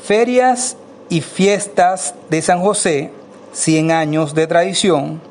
Ferias 0.10 0.76
y 1.08 1.22
Fiestas 1.22 2.16
de 2.32 2.42
San 2.42 2.62
José, 2.62 3.12
100 3.54 3.92
años 3.92 4.34
de 4.34 4.48
tradición, 4.48 5.22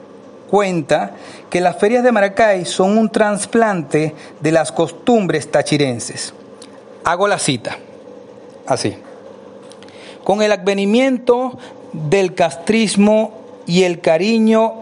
cuenta 0.49 1.17
que 1.51 1.61
las 1.61 1.79
ferias 1.79 2.05
de 2.05 2.13
Maracay 2.13 2.65
son 2.65 2.97
un 2.97 3.11
trasplante 3.11 4.15
de 4.39 4.53
las 4.53 4.71
costumbres 4.71 5.51
tachirenses. 5.51 6.33
Hago 7.03 7.27
la 7.27 7.41
cita, 7.41 7.77
así. 8.69 8.95
Con 10.23 10.43
el 10.43 10.53
advenimiento 10.53 11.59
del 11.93 12.37
castrismo 12.37 13.33
y 13.67 13.83
el 13.83 14.01
cariño 14.01 14.75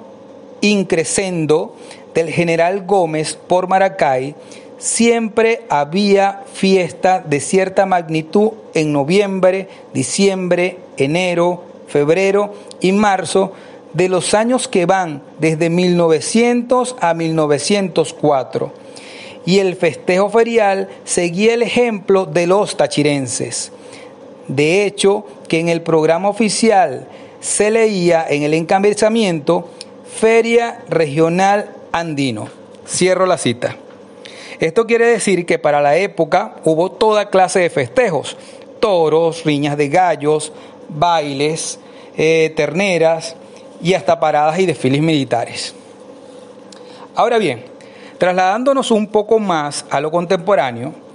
increscendo 0.61 1.75
del 2.13 2.29
general 2.29 2.85
Gómez 2.85 3.39
por 3.49 3.67
Maracay, 3.67 4.35
siempre 4.87 5.63
había 5.69 6.45
fiesta 6.53 7.19
de 7.19 7.41
cierta 7.41 7.87
magnitud 7.87 8.53
en 8.73 8.93
noviembre, 8.93 9.69
diciembre, 9.93 10.79
enero, 10.97 11.65
febrero 11.89 12.55
y 12.81 12.93
marzo 12.93 13.53
de 13.95 14.09
los 14.09 14.33
años 14.33 14.69
que 14.69 14.87
van 14.87 15.23
desde 15.41 15.71
1900 15.71 16.95
a 17.01 17.15
1904. 17.15 18.73
Y 19.45 19.59
el 19.59 19.75
festejo 19.75 20.31
ferial 20.31 20.89
seguía 21.05 21.55
el 21.55 21.63
ejemplo 21.63 22.25
de 22.25 22.47
los 22.47 22.77
tachirenses. 22.77 23.73
De 24.47 24.87
hecho, 24.87 25.27
que 25.49 25.59
en 25.59 25.69
el 25.69 25.83
programa 25.83 26.29
oficial 26.29 27.09
se 27.41 27.73
leía 27.73 28.25
en 28.29 28.45
el 28.45 28.55
encabezamiento 28.55 29.69
Feria 30.21 30.85
Regional 30.89 31.71
Andino. 31.91 32.49
Cierro 32.87 33.27
la 33.27 33.37
cita. 33.37 33.77
Esto 34.61 34.87
quiere 34.87 35.07
decir 35.07 35.47
que 35.47 35.59
para 35.59 35.81
la 35.81 35.97
época 35.97 36.57
hubo 36.65 36.93
toda 36.93 37.31
clase 37.31 37.61
de 37.61 37.71
festejos, 37.71 38.37
toros, 38.81 39.45
riñas 39.45 39.77
de 39.77 39.89
gallos, 39.89 40.53
bailes, 40.89 41.79
eh, 42.17 42.53
terneras 42.57 43.37
y 43.83 43.95
hasta 43.95 44.19
paradas 44.19 44.59
y 44.59 44.67
desfiles 44.67 45.03
militares. 45.03 45.75
Ahora 47.15 47.39
bien, 47.39 47.65
trasladándonos 48.19 48.91
un 48.91 49.09
poco 49.09 49.39
más 49.39 49.85
a 49.91 50.01
lo 50.01 50.11
contemporáneo, 50.11 51.07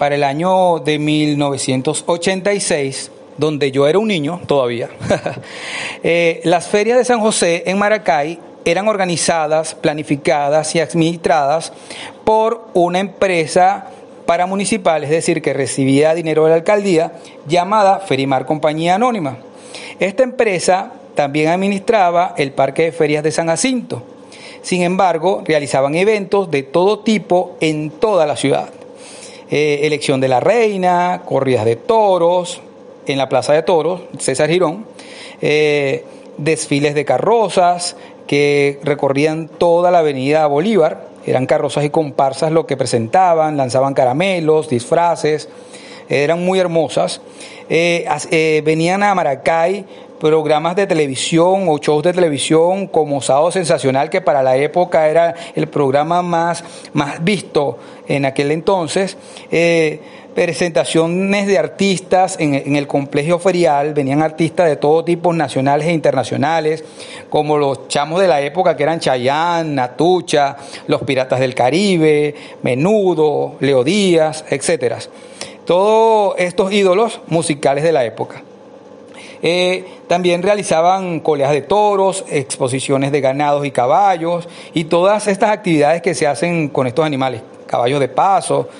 para 0.00 0.14
el 0.14 0.24
año 0.24 0.78
de 0.78 0.98
1986, 0.98 3.10
donde 3.36 3.70
yo 3.70 3.86
era 3.86 3.98
un 3.98 4.08
niño 4.08 4.40
todavía, 4.46 4.88
eh, 6.02 6.40
las 6.44 6.68
ferias 6.68 6.96
de 6.96 7.04
San 7.04 7.20
José 7.20 7.64
en 7.66 7.78
Maracay 7.78 8.38
eran 8.64 8.88
organizadas, 8.88 9.74
planificadas 9.74 10.74
y 10.74 10.80
administradas 10.80 11.74
por 12.30 12.68
una 12.74 13.00
empresa 13.00 13.86
paramunicipal, 14.24 15.02
es 15.02 15.10
decir, 15.10 15.42
que 15.42 15.52
recibía 15.52 16.14
dinero 16.14 16.44
de 16.44 16.50
la 16.50 16.54
alcaldía, 16.54 17.14
llamada 17.48 17.98
Ferimar 17.98 18.46
Compañía 18.46 18.94
Anónima. 18.94 19.38
Esta 19.98 20.22
empresa 20.22 20.92
también 21.16 21.48
administraba 21.48 22.34
el 22.36 22.52
Parque 22.52 22.84
de 22.84 22.92
Ferias 22.92 23.24
de 23.24 23.32
San 23.32 23.48
Jacinto. 23.48 24.04
Sin 24.62 24.82
embargo, 24.82 25.42
realizaban 25.44 25.96
eventos 25.96 26.52
de 26.52 26.62
todo 26.62 27.00
tipo 27.00 27.56
en 27.60 27.90
toda 27.90 28.26
la 28.26 28.36
ciudad. 28.36 28.68
Eh, 29.50 29.80
elección 29.82 30.20
de 30.20 30.28
la 30.28 30.38
reina, 30.38 31.22
corridas 31.24 31.64
de 31.64 31.74
toros, 31.74 32.60
en 33.08 33.18
la 33.18 33.28
Plaza 33.28 33.54
de 33.54 33.64
Toros, 33.64 34.02
César 34.20 34.48
Girón, 34.48 34.86
eh, 35.42 36.04
desfiles 36.38 36.94
de 36.94 37.04
carrozas, 37.04 37.96
que 38.28 38.78
recorrían 38.84 39.48
toda 39.48 39.90
la 39.90 39.98
avenida 39.98 40.46
Bolívar. 40.46 41.09
Eran 41.26 41.46
carrozas 41.46 41.84
y 41.84 41.90
comparsas 41.90 42.52
lo 42.52 42.66
que 42.66 42.76
presentaban, 42.76 43.56
lanzaban 43.56 43.94
caramelos, 43.94 44.68
disfraces, 44.68 45.48
eran 46.08 46.44
muy 46.44 46.58
hermosas. 46.58 47.20
Eh, 47.68 48.06
eh, 48.30 48.62
venían 48.64 49.02
a 49.02 49.14
Maracay 49.14 49.84
programas 50.20 50.76
de 50.76 50.86
televisión 50.86 51.66
o 51.68 51.78
shows 51.78 52.02
de 52.02 52.12
televisión 52.12 52.86
como 52.86 53.22
Sábado 53.22 53.50
Sensacional, 53.50 54.10
que 54.10 54.20
para 54.20 54.42
la 54.42 54.56
época 54.56 55.08
era 55.08 55.34
el 55.54 55.66
programa 55.68 56.20
más, 56.22 56.62
más 56.92 57.24
visto 57.24 57.78
en 58.06 58.26
aquel 58.26 58.50
entonces. 58.50 59.16
Eh, 59.50 60.00
presentaciones 60.40 61.46
de 61.46 61.58
artistas 61.58 62.36
en, 62.40 62.74
el 62.74 62.86
complejo 62.86 63.38
ferial, 63.38 63.92
venían 63.92 64.22
artistas 64.22 64.70
de 64.70 64.76
todo 64.76 65.04
tipo, 65.04 65.34
nacionales 65.34 65.86
e 65.86 65.92
internacionales, 65.92 66.82
como 67.28 67.58
los 67.58 67.88
chamos 67.88 68.22
de 68.22 68.26
la 68.26 68.40
época 68.40 68.74
que 68.74 68.84
eran 68.84 69.00
Chayán, 69.00 69.74
Natucha, 69.74 70.56
los 70.86 71.02
Piratas 71.02 71.40
del 71.40 71.54
Caribe, 71.54 72.34
Menudo, 72.62 73.56
Leo 73.60 73.84
Díaz, 73.84 74.46
etc. 74.48 74.94
Todos 75.66 76.36
estos 76.38 76.72
ídolos 76.72 77.20
musicales 77.26 77.84
de 77.84 77.92
la 77.92 78.06
época. 78.06 78.42
Eh, 79.42 79.84
también 80.08 80.42
realizaban 80.42 81.20
coleas 81.20 81.50
de 81.50 81.60
toros, 81.60 82.24
exposiciones 82.30 83.12
de 83.12 83.20
ganados 83.20 83.66
y 83.66 83.72
caballos 83.72 84.48
y 84.72 84.84
todas 84.84 85.26
estas 85.26 85.50
actividades 85.50 86.00
que 86.00 86.14
se 86.14 86.26
hacen 86.26 86.70
con 86.70 86.86
estos 86.86 87.04
animales, 87.04 87.42
caballos 87.66 88.00
de 88.00 88.08
paso, 88.08 88.70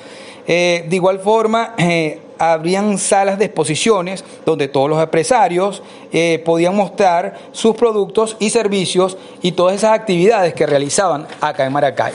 eh, 0.46 0.84
de 0.88 0.96
igual 0.96 1.18
forma, 1.18 1.74
eh, 1.78 2.20
habrían 2.38 2.98
salas 2.98 3.38
de 3.38 3.46
exposiciones 3.46 4.24
donde 4.44 4.68
todos 4.68 4.88
los 4.88 5.02
empresarios 5.02 5.82
eh, 6.12 6.42
podían 6.44 6.74
mostrar 6.74 7.38
sus 7.52 7.76
productos 7.76 8.36
y 8.38 8.50
servicios 8.50 9.18
y 9.42 9.52
todas 9.52 9.76
esas 9.76 9.92
actividades 9.92 10.54
que 10.54 10.66
realizaban 10.66 11.26
acá 11.40 11.66
en 11.66 11.72
Maracay. 11.72 12.12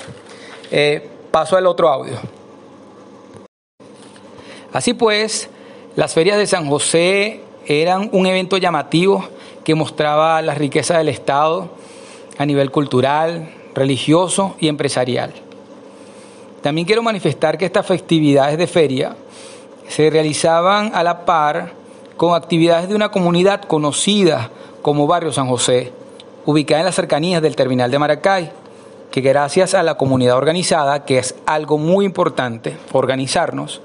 paso 1.31 1.57
al 1.57 1.67
otro 1.67 1.89
audio. 1.89 2.17
Así 4.73 4.93
pues, 4.93 5.49
las 5.95 6.13
ferias 6.13 6.37
de 6.37 6.47
San 6.47 6.67
José 6.67 7.41
eran 7.67 8.09
un 8.11 8.25
evento 8.25 8.57
llamativo 8.57 9.25
que 9.63 9.75
mostraba 9.75 10.41
la 10.41 10.53
riqueza 10.53 10.97
del 10.97 11.09
Estado 11.09 11.69
a 12.37 12.45
nivel 12.45 12.71
cultural, 12.71 13.53
religioso 13.73 14.55
y 14.59 14.67
empresarial. 14.67 15.44
También 16.65 16.87
quiero 16.87 17.03
manifestar 17.03 17.59
que 17.59 17.65
estas 17.65 17.85
festividades 17.85 18.57
de 18.57 18.65
feria 18.65 19.15
se 19.87 20.09
realizaban 20.09 20.95
a 20.95 21.03
la 21.03 21.23
par 21.23 21.73
con 22.17 22.33
actividades 22.33 22.89
de 22.89 22.95
una 22.95 23.09
comunidad 23.09 23.61
conocida 23.61 24.49
como 24.81 25.05
Barrio 25.05 25.31
San 25.31 25.47
José, 25.47 25.93
ubicada 26.43 26.79
en 26.79 26.87
las 26.87 26.95
cercanías 26.95 27.43
del 27.43 27.55
terminal 27.55 27.91
de 27.91 27.99
Maracay, 27.99 28.51
que 29.11 29.21
gracias 29.21 29.75
a 29.75 29.83
la 29.83 29.93
comunidad 29.93 30.37
organizada, 30.37 31.05
que 31.05 31.19
es 31.19 31.35
algo 31.45 31.77
muy 31.77 32.03
importante, 32.03 32.75
organizarnos, 32.93 33.79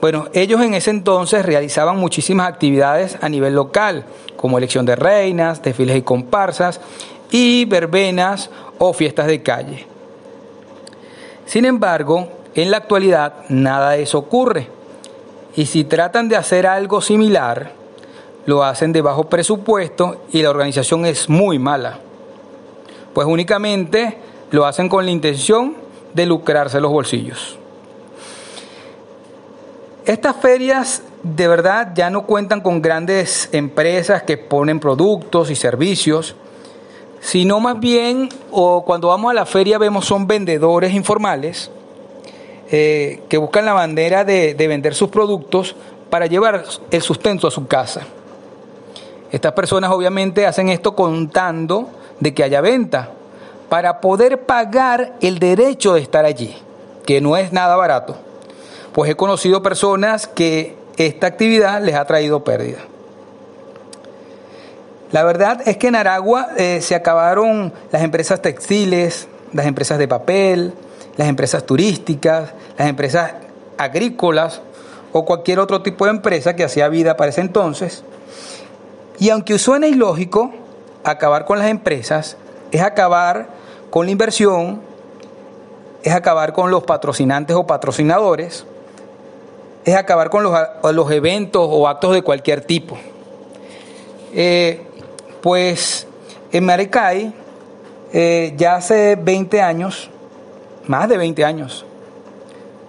bueno, 0.00 0.28
ellos 0.32 0.62
en 0.62 0.72
ese 0.72 0.88
entonces 0.88 1.44
realizaban 1.44 1.98
muchísimas 1.98 2.48
actividades 2.48 3.18
a 3.20 3.28
nivel 3.28 3.54
local, 3.54 4.06
como 4.38 4.56
elección 4.56 4.86
de 4.86 4.96
reinas, 4.96 5.62
desfiles 5.62 5.98
y 5.98 6.00
comparsas, 6.00 6.80
y 7.30 7.66
verbenas 7.66 8.48
o 8.78 8.94
fiestas 8.94 9.26
de 9.26 9.42
calle. 9.42 9.91
Sin 11.46 11.64
embargo, 11.64 12.28
en 12.54 12.70
la 12.70 12.78
actualidad 12.78 13.34
nada 13.48 13.90
de 13.90 14.02
eso 14.02 14.18
ocurre. 14.18 14.68
Y 15.54 15.66
si 15.66 15.84
tratan 15.84 16.28
de 16.28 16.36
hacer 16.36 16.66
algo 16.66 17.00
similar, 17.00 17.72
lo 18.46 18.64
hacen 18.64 18.92
de 18.92 19.02
bajo 19.02 19.24
presupuesto 19.24 20.22
y 20.32 20.42
la 20.42 20.50
organización 20.50 21.06
es 21.06 21.28
muy 21.28 21.58
mala. 21.58 21.98
Pues 23.14 23.26
únicamente 23.26 24.18
lo 24.50 24.66
hacen 24.66 24.88
con 24.88 25.04
la 25.04 25.10
intención 25.10 25.76
de 26.14 26.26
lucrarse 26.26 26.80
los 26.80 26.90
bolsillos. 26.90 27.58
Estas 30.04 30.36
ferias 30.36 31.02
de 31.22 31.46
verdad 31.46 31.92
ya 31.94 32.10
no 32.10 32.26
cuentan 32.26 32.60
con 32.60 32.82
grandes 32.82 33.48
empresas 33.52 34.24
que 34.24 34.36
ponen 34.36 34.80
productos 34.80 35.50
y 35.50 35.54
servicios, 35.54 36.34
sino 37.22 37.60
más 37.60 37.78
bien, 37.78 38.28
o 38.50 38.84
cuando 38.84 39.08
vamos 39.08 39.30
a 39.30 39.34
la 39.34 39.46
feria 39.46 39.78
vemos 39.78 40.04
son 40.04 40.26
vendedores 40.26 40.92
informales 40.92 41.70
eh, 42.70 43.22
que 43.28 43.38
buscan 43.38 43.64
la 43.64 43.72
bandera 43.72 44.24
de, 44.24 44.54
de 44.54 44.68
vender 44.68 44.94
sus 44.94 45.08
productos 45.08 45.76
para 46.10 46.26
llevar 46.26 46.64
el 46.90 47.00
sustento 47.00 47.46
a 47.46 47.50
su 47.50 47.66
casa. 47.66 48.02
Estas 49.30 49.52
personas 49.52 49.90
obviamente 49.92 50.46
hacen 50.46 50.68
esto 50.68 50.94
contando 50.96 51.88
de 52.18 52.34
que 52.34 52.42
haya 52.42 52.60
venta 52.60 53.10
para 53.68 54.00
poder 54.00 54.42
pagar 54.42 55.14
el 55.20 55.38
derecho 55.38 55.94
de 55.94 56.00
estar 56.00 56.24
allí, 56.24 56.54
que 57.06 57.20
no 57.20 57.36
es 57.36 57.52
nada 57.52 57.76
barato. 57.76 58.16
Pues 58.92 59.10
he 59.10 59.14
conocido 59.14 59.62
personas 59.62 60.26
que 60.26 60.76
esta 60.96 61.28
actividad 61.28 61.82
les 61.82 61.94
ha 61.94 62.04
traído 62.04 62.42
pérdida. 62.42 62.80
La 65.12 65.24
verdad 65.24 65.60
es 65.66 65.76
que 65.76 65.88
en 65.88 65.96
Aragua 65.96 66.48
eh, 66.56 66.80
se 66.80 66.94
acabaron 66.94 67.72
las 67.90 68.02
empresas 68.02 68.40
textiles, 68.40 69.28
las 69.52 69.66
empresas 69.66 69.98
de 69.98 70.08
papel, 70.08 70.72
las 71.18 71.28
empresas 71.28 71.64
turísticas, 71.66 72.54
las 72.78 72.88
empresas 72.88 73.32
agrícolas 73.76 74.62
o 75.12 75.26
cualquier 75.26 75.58
otro 75.58 75.82
tipo 75.82 76.06
de 76.06 76.12
empresa 76.12 76.56
que 76.56 76.64
hacía 76.64 76.88
vida 76.88 77.16
para 77.18 77.28
ese 77.30 77.42
entonces. 77.42 78.04
Y 79.18 79.28
aunque 79.28 79.58
suene 79.58 79.88
ilógico, 79.88 80.50
acabar 81.04 81.44
con 81.44 81.58
las 81.58 81.68
empresas 81.68 82.38
es 82.70 82.80
acabar 82.80 83.48
con 83.90 84.06
la 84.06 84.12
inversión, 84.12 84.80
es 86.02 86.14
acabar 86.14 86.54
con 86.54 86.70
los 86.70 86.84
patrocinantes 86.84 87.54
o 87.54 87.66
patrocinadores, 87.66 88.64
es 89.84 89.94
acabar 89.94 90.30
con 90.30 90.42
los, 90.42 91.10
eventos 91.10 91.66
o 91.70 91.86
actos 91.86 92.14
de 92.14 92.22
cualquier 92.22 92.62
tipo. 92.62 92.96
Eh, 94.32 94.86
pues 95.42 96.06
en 96.52 96.64
Maracay, 96.64 97.34
eh, 98.12 98.54
ya 98.56 98.76
hace 98.76 99.16
20 99.16 99.60
años, 99.60 100.08
más 100.86 101.08
de 101.08 101.18
20 101.18 101.44
años, 101.44 101.84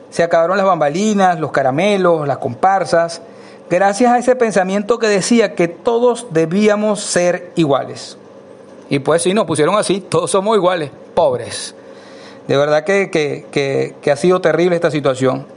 se 0.10 0.22
acabaron 0.22 0.58
las 0.58 0.66
bambalinas, 0.66 1.40
los 1.40 1.52
caramelos, 1.52 2.28
las 2.28 2.38
comparsas, 2.38 3.22
gracias 3.70 4.12
a 4.12 4.20
ese 4.20 4.36
pensamiento 4.36 5.00
que 5.00 5.08
decía 5.08 5.56
que 5.56 5.68
todos 5.68 6.28
debíamos 6.30 7.02
ser 7.02 7.52
iguales. 7.56 8.18
Y 8.90 9.00
pues 9.00 9.24
sí, 9.24 9.34
nos 9.34 9.46
pusieron 9.46 9.76
así, 9.76 10.02
todos 10.02 10.30
somos 10.30 10.56
iguales, 10.56 10.92
pobres. 11.16 11.74
De 12.48 12.58
verdad 12.58 12.84
que, 12.84 13.10
que 13.10 14.12
ha 14.12 14.16
sido 14.16 14.42
terrible 14.42 14.76
esta 14.76 14.92
situación. 14.92 15.48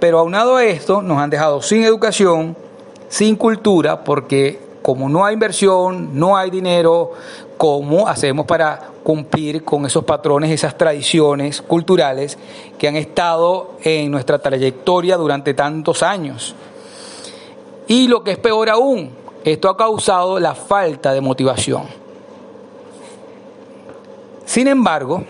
Pero 0.00 0.18
aunado 0.18 0.56
a 0.56 0.64
esto, 0.64 1.02
nos 1.02 1.18
han 1.18 1.30
dejado 1.30 1.62
sin 1.62 1.84
educación, 1.84 2.56
sin 3.08 3.36
cultura, 3.36 4.02
porque 4.02 4.71
como 4.82 5.08
no 5.08 5.24
hay 5.24 5.34
inversión, 5.34 6.18
no 6.18 6.36
hay 6.36 6.50
dinero, 6.50 7.12
¿cómo 7.56 8.08
hacemos 8.08 8.44
para 8.44 8.80
cumplir 9.02 9.64
con 9.64 9.86
esos 9.86 10.04
patrones, 10.04 10.50
esas 10.50 10.76
tradiciones 10.76 11.62
culturales 11.62 12.36
que 12.78 12.88
han 12.88 12.96
estado 12.96 13.76
en 13.82 14.10
nuestra 14.10 14.38
trayectoria 14.40 15.16
durante 15.16 15.54
tantos 15.54 16.02
años? 16.02 16.54
Y 17.86 18.08
lo 18.08 18.24
que 18.24 18.32
es 18.32 18.38
peor 18.38 18.68
aún, 18.68 19.10
esto 19.44 19.68
ha 19.68 19.76
causado 19.76 20.40
la 20.40 20.54
falta 20.54 21.12
de 21.12 21.20
motivación. 21.20 21.84
Sin 24.44 24.66
embargo, 24.68 25.24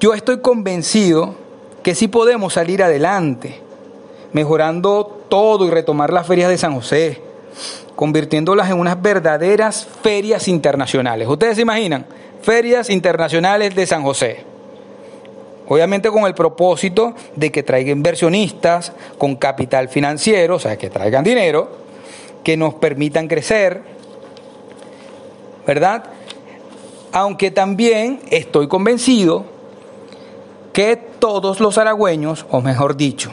yo 0.00 0.14
estoy 0.14 0.40
convencido 0.40 1.34
que 1.82 1.94
sí 1.94 2.08
podemos 2.08 2.54
salir 2.54 2.82
adelante, 2.82 3.60
mejorando 4.32 5.20
todo 5.28 5.66
y 5.66 5.70
retomar 5.70 6.12
las 6.12 6.26
ferias 6.26 6.50
de 6.50 6.58
San 6.58 6.74
José, 6.74 7.27
convirtiéndolas 7.96 8.70
en 8.70 8.78
unas 8.78 9.00
verdaderas 9.00 9.86
ferias 10.02 10.48
internacionales. 10.48 11.28
¿Ustedes 11.28 11.56
se 11.56 11.62
imaginan? 11.62 12.06
Ferias 12.42 12.90
internacionales 12.90 13.74
de 13.74 13.86
San 13.86 14.02
José. 14.02 14.44
Obviamente 15.68 16.10
con 16.10 16.24
el 16.24 16.34
propósito 16.34 17.14
de 17.36 17.52
que 17.52 17.62
traigan 17.62 17.98
inversionistas 17.98 18.92
con 19.18 19.36
capital 19.36 19.88
financiero, 19.88 20.56
o 20.56 20.58
sea, 20.58 20.78
que 20.78 20.88
traigan 20.88 21.24
dinero, 21.24 21.68
que 22.42 22.56
nos 22.56 22.74
permitan 22.74 23.28
crecer, 23.28 23.82
¿verdad? 25.66 26.04
Aunque 27.12 27.50
también 27.50 28.20
estoy 28.30 28.68
convencido 28.68 29.44
que 30.72 30.96
todos 30.96 31.60
los 31.60 31.76
aragüeños, 31.76 32.46
o 32.50 32.62
mejor 32.62 32.96
dicho, 32.96 33.32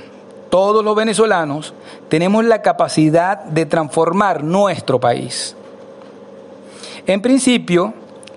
todos 0.50 0.84
los 0.84 0.96
venezolanos 0.96 1.74
tenemos 2.10 2.46
la 2.46 2.62
capacidad 2.62 3.44
de 3.44 3.66
transformar 3.66 4.44
nuestro 4.44 5.00
país. 5.00 5.56
En 7.08 7.22
principio, 7.22 7.94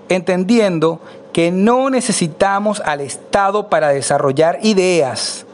entendiendo 0.09 0.99
que 1.33 1.51
no 1.51 1.89
necesitamos 1.89 2.81
al 2.81 3.01
Estado 3.01 3.69
para 3.69 3.89
desarrollar 3.89 4.59
ideas, 4.63 5.45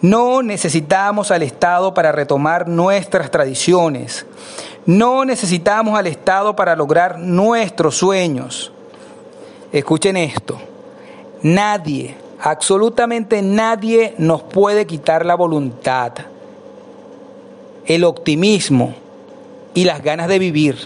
no 0.00 0.42
necesitamos 0.42 1.30
al 1.30 1.42
Estado 1.42 1.94
para 1.94 2.12
retomar 2.12 2.68
nuestras 2.68 3.30
tradiciones, 3.30 4.26
no 4.86 5.24
necesitamos 5.24 5.98
al 5.98 6.06
Estado 6.06 6.54
para 6.54 6.76
lograr 6.76 7.18
nuestros 7.18 7.96
sueños. 7.96 8.72
Escuchen 9.72 10.16
esto, 10.16 10.58
nadie, 11.42 12.16
Absolutamente 12.40 13.42
nadie 13.42 14.14
nos 14.18 14.42
puede 14.42 14.86
quitar 14.86 15.24
la 15.24 15.34
voluntad, 15.34 16.12
el 17.86 18.04
optimismo 18.04 18.94
y 19.74 19.84
las 19.84 20.02
ganas 20.02 20.28
de 20.28 20.38
vivir. 20.38 20.76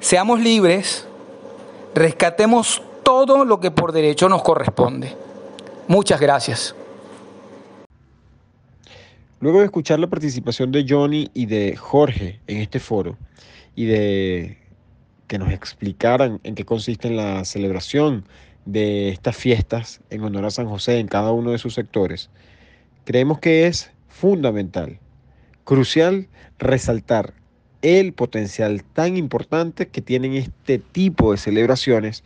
Seamos 0.00 0.40
libres, 0.40 1.06
rescatemos 1.94 2.82
todo 3.02 3.44
lo 3.44 3.60
que 3.60 3.70
por 3.70 3.92
derecho 3.92 4.28
nos 4.28 4.42
corresponde. 4.42 5.14
Muchas 5.88 6.20
gracias. 6.20 6.74
Luego 9.40 9.58
de 9.58 9.64
escuchar 9.64 9.98
la 9.98 10.06
participación 10.06 10.70
de 10.70 10.86
Johnny 10.88 11.28
y 11.34 11.46
de 11.46 11.76
Jorge 11.76 12.40
en 12.46 12.58
este 12.58 12.78
foro 12.78 13.16
y 13.74 13.86
de 13.86 14.58
que 15.26 15.38
nos 15.38 15.52
explicaran 15.52 16.40
en 16.44 16.54
qué 16.54 16.64
consiste 16.64 17.10
la 17.10 17.44
celebración 17.44 18.24
de 18.64 19.08
estas 19.08 19.36
fiestas 19.36 20.00
en 20.10 20.22
honor 20.22 20.44
a 20.44 20.50
San 20.50 20.68
José 20.68 20.98
en 20.98 21.08
cada 21.08 21.32
uno 21.32 21.50
de 21.50 21.58
sus 21.58 21.74
sectores, 21.74 22.30
creemos 23.04 23.38
que 23.38 23.66
es 23.66 23.90
fundamental, 24.08 24.98
crucial 25.64 26.28
resaltar 26.58 27.34
el 27.82 28.12
potencial 28.12 28.84
tan 28.84 29.16
importante 29.16 29.88
que 29.88 30.00
tienen 30.00 30.34
este 30.34 30.78
tipo 30.78 31.32
de 31.32 31.38
celebraciones 31.38 32.22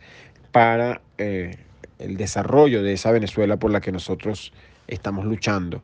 para 0.51 1.01
eh, 1.17 1.57
el 1.99 2.17
desarrollo 2.17 2.83
de 2.83 2.93
esa 2.93 3.11
Venezuela 3.11 3.57
por 3.57 3.71
la 3.71 3.81
que 3.81 3.91
nosotros 3.91 4.53
estamos 4.87 5.25
luchando 5.25 5.81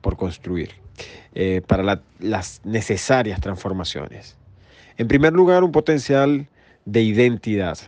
por 0.00 0.16
construir, 0.16 0.70
eh, 1.34 1.62
para 1.66 2.02
las 2.18 2.60
necesarias 2.64 3.40
transformaciones. 3.40 4.36
En 4.98 5.08
primer 5.08 5.32
lugar, 5.32 5.62
un 5.62 5.72
potencial 5.72 6.48
de 6.84 7.02
identidad. 7.02 7.78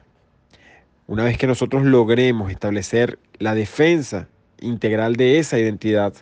Una 1.08 1.24
vez 1.24 1.38
que 1.38 1.46
nosotros 1.46 1.86
logremos 1.86 2.50
establecer 2.50 3.18
la 3.38 3.54
defensa 3.54 4.28
integral 4.60 5.16
de 5.16 5.38
esa 5.38 5.58
identidad, 5.58 6.12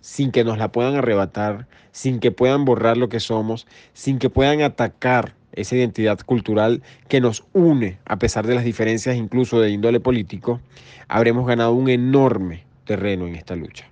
sin 0.00 0.30
que 0.30 0.44
nos 0.44 0.58
la 0.58 0.70
puedan 0.70 0.94
arrebatar, 0.94 1.66
sin 1.90 2.20
que 2.20 2.30
puedan 2.30 2.64
borrar 2.64 2.96
lo 2.96 3.08
que 3.08 3.18
somos, 3.18 3.66
sin 3.94 4.20
que 4.20 4.30
puedan 4.30 4.62
atacar 4.62 5.34
esa 5.54 5.74
identidad 5.74 6.20
cultural 6.20 6.84
que 7.08 7.20
nos 7.20 7.46
une 7.52 7.98
a 8.04 8.20
pesar 8.20 8.46
de 8.46 8.54
las 8.54 8.62
diferencias 8.62 9.16
incluso 9.16 9.60
de 9.60 9.70
índole 9.70 9.98
político, 9.98 10.60
habremos 11.08 11.44
ganado 11.44 11.72
un 11.72 11.88
enorme 11.88 12.64
terreno 12.84 13.26
en 13.26 13.34
esta 13.34 13.56
lucha. 13.56 13.88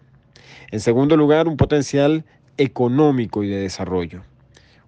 En 0.70 0.78
segundo 0.78 1.16
lugar, 1.16 1.48
un 1.48 1.56
potencial 1.56 2.24
económico 2.56 3.42
y 3.42 3.48
de 3.48 3.58
desarrollo. 3.58 4.22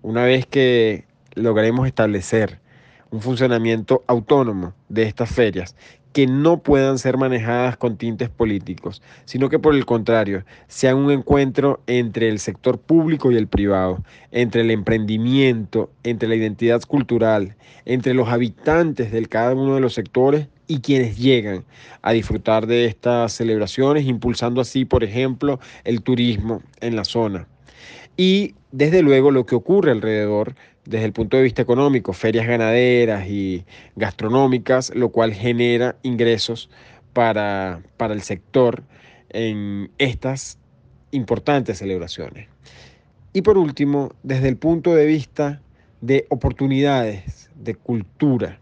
Una 0.02 0.22
vez 0.22 0.46
que 0.46 1.04
logremos 1.34 1.88
establecer 1.88 2.60
un 3.10 3.22
funcionamiento 3.22 4.04
autónomo 4.06 4.74
de 4.88 5.04
estas 5.04 5.30
ferias 5.30 5.74
que 6.12 6.26
no 6.26 6.62
puedan 6.62 6.98
ser 6.98 7.16
manejadas 7.16 7.76
con 7.76 7.96
tintes 7.96 8.28
políticos, 8.28 9.02
sino 9.24 9.48
que 9.48 9.58
por 9.58 9.74
el 9.74 9.84
contrario, 9.84 10.44
sean 10.66 10.96
un 10.96 11.10
encuentro 11.10 11.80
entre 11.86 12.28
el 12.28 12.38
sector 12.38 12.78
público 12.78 13.30
y 13.30 13.36
el 13.36 13.46
privado, 13.46 14.02
entre 14.32 14.62
el 14.62 14.70
emprendimiento, 14.70 15.90
entre 16.02 16.28
la 16.28 16.34
identidad 16.34 16.82
cultural, 16.82 17.56
entre 17.84 18.14
los 18.14 18.28
habitantes 18.28 19.12
de 19.12 19.26
cada 19.26 19.54
uno 19.54 19.74
de 19.74 19.80
los 19.80 19.94
sectores 19.94 20.48
y 20.66 20.80
quienes 20.80 21.18
llegan 21.18 21.64
a 22.02 22.12
disfrutar 22.12 22.66
de 22.66 22.86
estas 22.86 23.32
celebraciones, 23.32 24.06
impulsando 24.06 24.60
así, 24.60 24.84
por 24.84 25.04
ejemplo, 25.04 25.60
el 25.84 26.02
turismo 26.02 26.62
en 26.80 26.96
la 26.96 27.04
zona. 27.04 27.46
Y 28.16 28.54
desde 28.72 29.02
luego 29.02 29.30
lo 29.30 29.46
que 29.46 29.54
ocurre 29.54 29.92
alrededor 29.92 30.54
desde 30.88 31.04
el 31.04 31.12
punto 31.12 31.36
de 31.36 31.42
vista 31.42 31.60
económico, 31.60 32.14
ferias 32.14 32.46
ganaderas 32.46 33.28
y 33.28 33.66
gastronómicas, 33.94 34.90
lo 34.94 35.10
cual 35.10 35.34
genera 35.34 35.96
ingresos 36.02 36.70
para, 37.12 37.82
para 37.98 38.14
el 38.14 38.22
sector 38.22 38.84
en 39.28 39.90
estas 39.98 40.58
importantes 41.10 41.78
celebraciones. 41.78 42.48
Y 43.34 43.42
por 43.42 43.58
último, 43.58 44.12
desde 44.22 44.48
el 44.48 44.56
punto 44.56 44.94
de 44.94 45.04
vista 45.04 45.60
de 46.00 46.26
oportunidades, 46.30 47.50
de 47.54 47.74
cultura, 47.74 48.58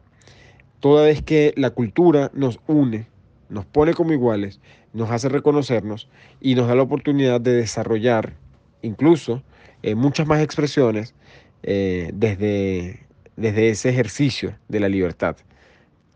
toda 0.80 1.04
vez 1.04 1.22
que 1.22 1.54
la 1.56 1.70
cultura 1.70 2.32
nos 2.34 2.58
une, 2.66 3.06
nos 3.48 3.66
pone 3.66 3.94
como 3.94 4.12
iguales, 4.12 4.60
nos 4.92 5.12
hace 5.12 5.28
reconocernos 5.28 6.08
y 6.40 6.56
nos 6.56 6.66
da 6.66 6.74
la 6.74 6.82
oportunidad 6.82 7.40
de 7.40 7.52
desarrollar 7.52 8.34
incluso 8.82 9.44
eh, 9.84 9.94
muchas 9.94 10.26
más 10.26 10.40
expresiones 10.40 11.14
eh, 11.66 12.10
desde, 12.14 13.00
desde 13.36 13.68
ese 13.68 13.90
ejercicio 13.90 14.56
de 14.68 14.80
la 14.80 14.88
libertad 14.88 15.36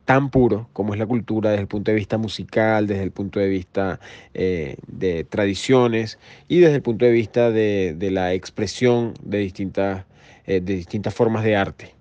tan 0.07 0.31
puro 0.31 0.69
como 0.73 0.95
es 0.95 0.99
la 0.99 1.07
cultura 1.07 1.51
desde 1.51 1.63
el 1.63 1.69
punto 1.69 1.93
de 1.93 1.97
vista 1.97 2.19
musical, 2.19 2.87
desde 2.87 3.05
el 3.05 3.13
punto 3.13 3.39
de 3.39 3.49
vista 3.49 4.01
eh, 4.35 4.77
de 4.89 5.23
tradiciones 5.23 6.19
y 6.49 6.59
desde 6.59 6.77
el 6.77 6.83
punto 6.83 7.05
de 7.05 7.13
vista 7.13 7.51
de, 7.53 7.97
la 8.11 8.33
expresión 8.33 9.15
de 9.23 9.39
distintas, 9.39 10.05
de 10.47 10.61
distintas 10.61 11.15
formas 11.15 11.45
de 11.45 11.55
arte. 11.55 11.95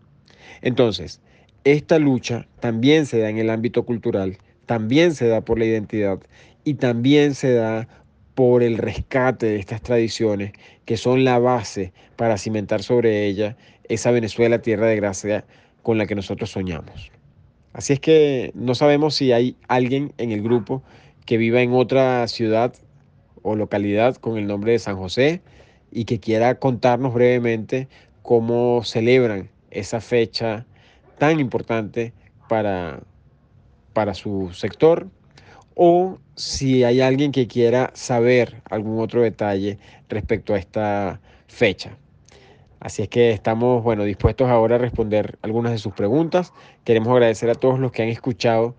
Entonces, 0.62 1.22
esta 1.64 2.00
lucha 2.00 2.48
también 2.60 3.06
se 3.06 3.20
da 3.20 3.30
en 3.30 3.38
el 3.38 3.50
ámbito 3.50 3.84
cultural, 3.84 4.38
también 4.66 5.14
se 5.14 5.28
da 5.28 5.42
por 5.42 5.60
la 5.60 5.66
identidad 5.66 6.20
y 6.64 6.76
también 6.76 7.36
se 7.36 7.54
da 7.54 7.88
por 8.40 8.64
el 8.64 8.78
rescate 8.78 9.48
de 9.48 9.60
estas 9.60 9.82
tradiciones 9.82 10.54
que 10.86 10.96
son 10.96 11.26
la 11.26 11.40
base 11.40 11.92
para 12.16 12.38
cimentar 12.38 12.82
sobre 12.84 13.26
ella 13.26 13.58
esa 13.90 14.12
Venezuela 14.12 14.62
tierra 14.62 14.88
de 14.88 14.96
gracia 14.96 15.44
con 15.84 15.98
la 15.98 16.06
que 16.06 16.16
nosotros 16.16 16.50
soñamos. 16.50 17.12
Así 17.74 17.92
es 17.92 18.00
que 18.00 18.54
no 18.56 18.76
sabemos 18.76 19.16
si 19.16 19.34
hay 19.34 19.58
alguien 19.68 20.14
en 20.18 20.32
el 20.32 20.42
grupo 20.42 20.84
que 21.26 21.36
viva 21.36 21.62
en 21.62 21.74
otra 21.74 22.26
ciudad 22.30 22.74
o 23.42 23.58
localidad 23.58 24.16
con 24.16 24.38
el 24.38 24.48
nombre 24.48 24.72
de 24.72 24.80
San 24.80 24.96
José 24.96 25.42
y 25.92 26.06
que 26.06 26.22
quiera 26.22 26.60
contarnos 26.60 27.14
brevemente 27.14 27.90
cómo 28.22 28.86
celebran 28.86 29.50
esa 29.70 30.00
fecha 30.00 30.66
tan 31.18 31.42
importante 31.42 32.14
para, 32.48 33.02
para 33.92 34.14
su 34.14 34.54
sector 34.54 35.10
o 35.76 36.20
si 36.40 36.86
hay 36.86 37.02
alguien 37.02 37.34
que 37.34 37.48
quiera 37.48 37.92
saber 37.96 38.62
algún 38.70 39.02
otro 39.02 39.22
detalle 39.22 39.78
respecto 40.08 40.54
a 40.54 40.58
esta 40.58 41.20
fecha. 41.48 41.98
Así 42.80 43.02
es 43.02 43.10
que 43.10 43.32
estamos, 43.32 43.84
bueno, 43.84 44.06
dispuestos 44.06 44.48
ahora 44.48 44.76
a 44.76 44.78
responder 44.78 45.38
algunas 45.42 45.74
de 45.74 45.80
sus 45.80 45.92
preguntas. 45.92 46.54
Queremos 46.86 47.10
agradecer 47.10 47.50
a 47.50 47.56
todos 47.56 47.78
los 47.78 47.92
que 47.92 48.04
han 48.04 48.08
escuchado 48.08 48.74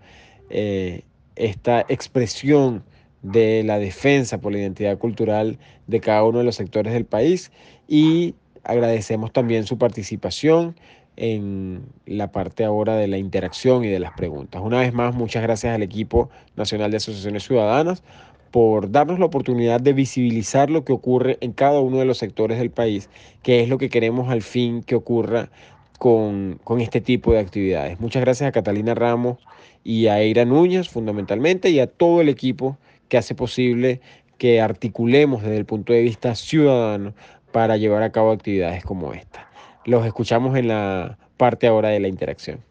eh, 0.49 1.03
esta 1.35 1.85
expresión 1.87 2.83
de 3.21 3.61
la 3.63 3.77
defensa 3.77 4.41
por 4.41 4.53
la 4.53 4.57
identidad 4.57 4.97
cultural 4.97 5.59
de 5.85 5.99
cada 5.99 6.23
uno 6.23 6.39
de 6.39 6.45
los 6.45 6.55
sectores 6.55 6.93
del 6.93 7.05
país 7.05 7.51
y 7.87 8.33
agradecemos 8.63 9.31
también 9.31 9.65
su 9.65 9.77
participación 9.77 10.75
en 11.17 11.83
la 12.05 12.31
parte 12.31 12.63
ahora 12.63 12.95
de 12.95 13.07
la 13.07 13.17
interacción 13.17 13.83
y 13.83 13.87
de 13.87 13.99
las 13.99 14.13
preguntas. 14.13 14.61
Una 14.63 14.79
vez 14.79 14.93
más, 14.93 15.13
muchas 15.13 15.43
gracias 15.43 15.75
al 15.75 15.83
equipo 15.83 16.29
nacional 16.55 16.91
de 16.91 16.97
asociaciones 16.97 17.43
ciudadanas 17.43 18.03
por 18.51 18.91
darnos 18.91 19.19
la 19.19 19.25
oportunidad 19.25 19.79
de 19.79 19.93
visibilizar 19.93 20.69
lo 20.69 20.83
que 20.83 20.93
ocurre 20.93 21.37
en 21.41 21.53
cada 21.53 21.79
uno 21.79 21.97
de 21.99 22.05
los 22.05 22.17
sectores 22.17 22.59
del 22.59 22.69
país, 22.69 23.09
que 23.43 23.61
es 23.61 23.69
lo 23.69 23.77
que 23.77 23.89
queremos 23.89 24.29
al 24.29 24.41
fin 24.41 24.83
que 24.83 24.95
ocurra 24.95 25.49
con, 25.97 26.59
con 26.63 26.81
este 26.81 26.99
tipo 26.99 27.31
de 27.31 27.39
actividades. 27.39 27.99
Muchas 27.99 28.21
gracias 28.21 28.49
a 28.49 28.51
Catalina 28.51 28.93
Ramos 28.93 29.37
y 29.83 30.07
a 30.07 30.19
Eira 30.19 30.45
Núñez 30.45 30.89
fundamentalmente 30.89 31.69
y 31.69 31.79
a 31.79 31.87
todo 31.87 32.21
el 32.21 32.29
equipo 32.29 32.77
que 33.07 33.17
hace 33.17 33.35
posible 33.35 34.01
que 34.37 34.59
articulemos 34.59 35.43
desde 35.43 35.57
el 35.57 35.65
punto 35.65 35.93
de 35.93 36.01
vista 36.01 36.35
ciudadano 36.35 37.13
para 37.51 37.77
llevar 37.77 38.01
a 38.03 38.11
cabo 38.11 38.31
actividades 38.31 38.83
como 38.83 39.13
esta. 39.13 39.50
Los 39.85 40.05
escuchamos 40.05 40.57
en 40.57 40.67
la 40.67 41.17
parte 41.37 41.67
ahora 41.67 41.89
de 41.89 41.99
la 41.99 42.07
interacción. 42.07 42.63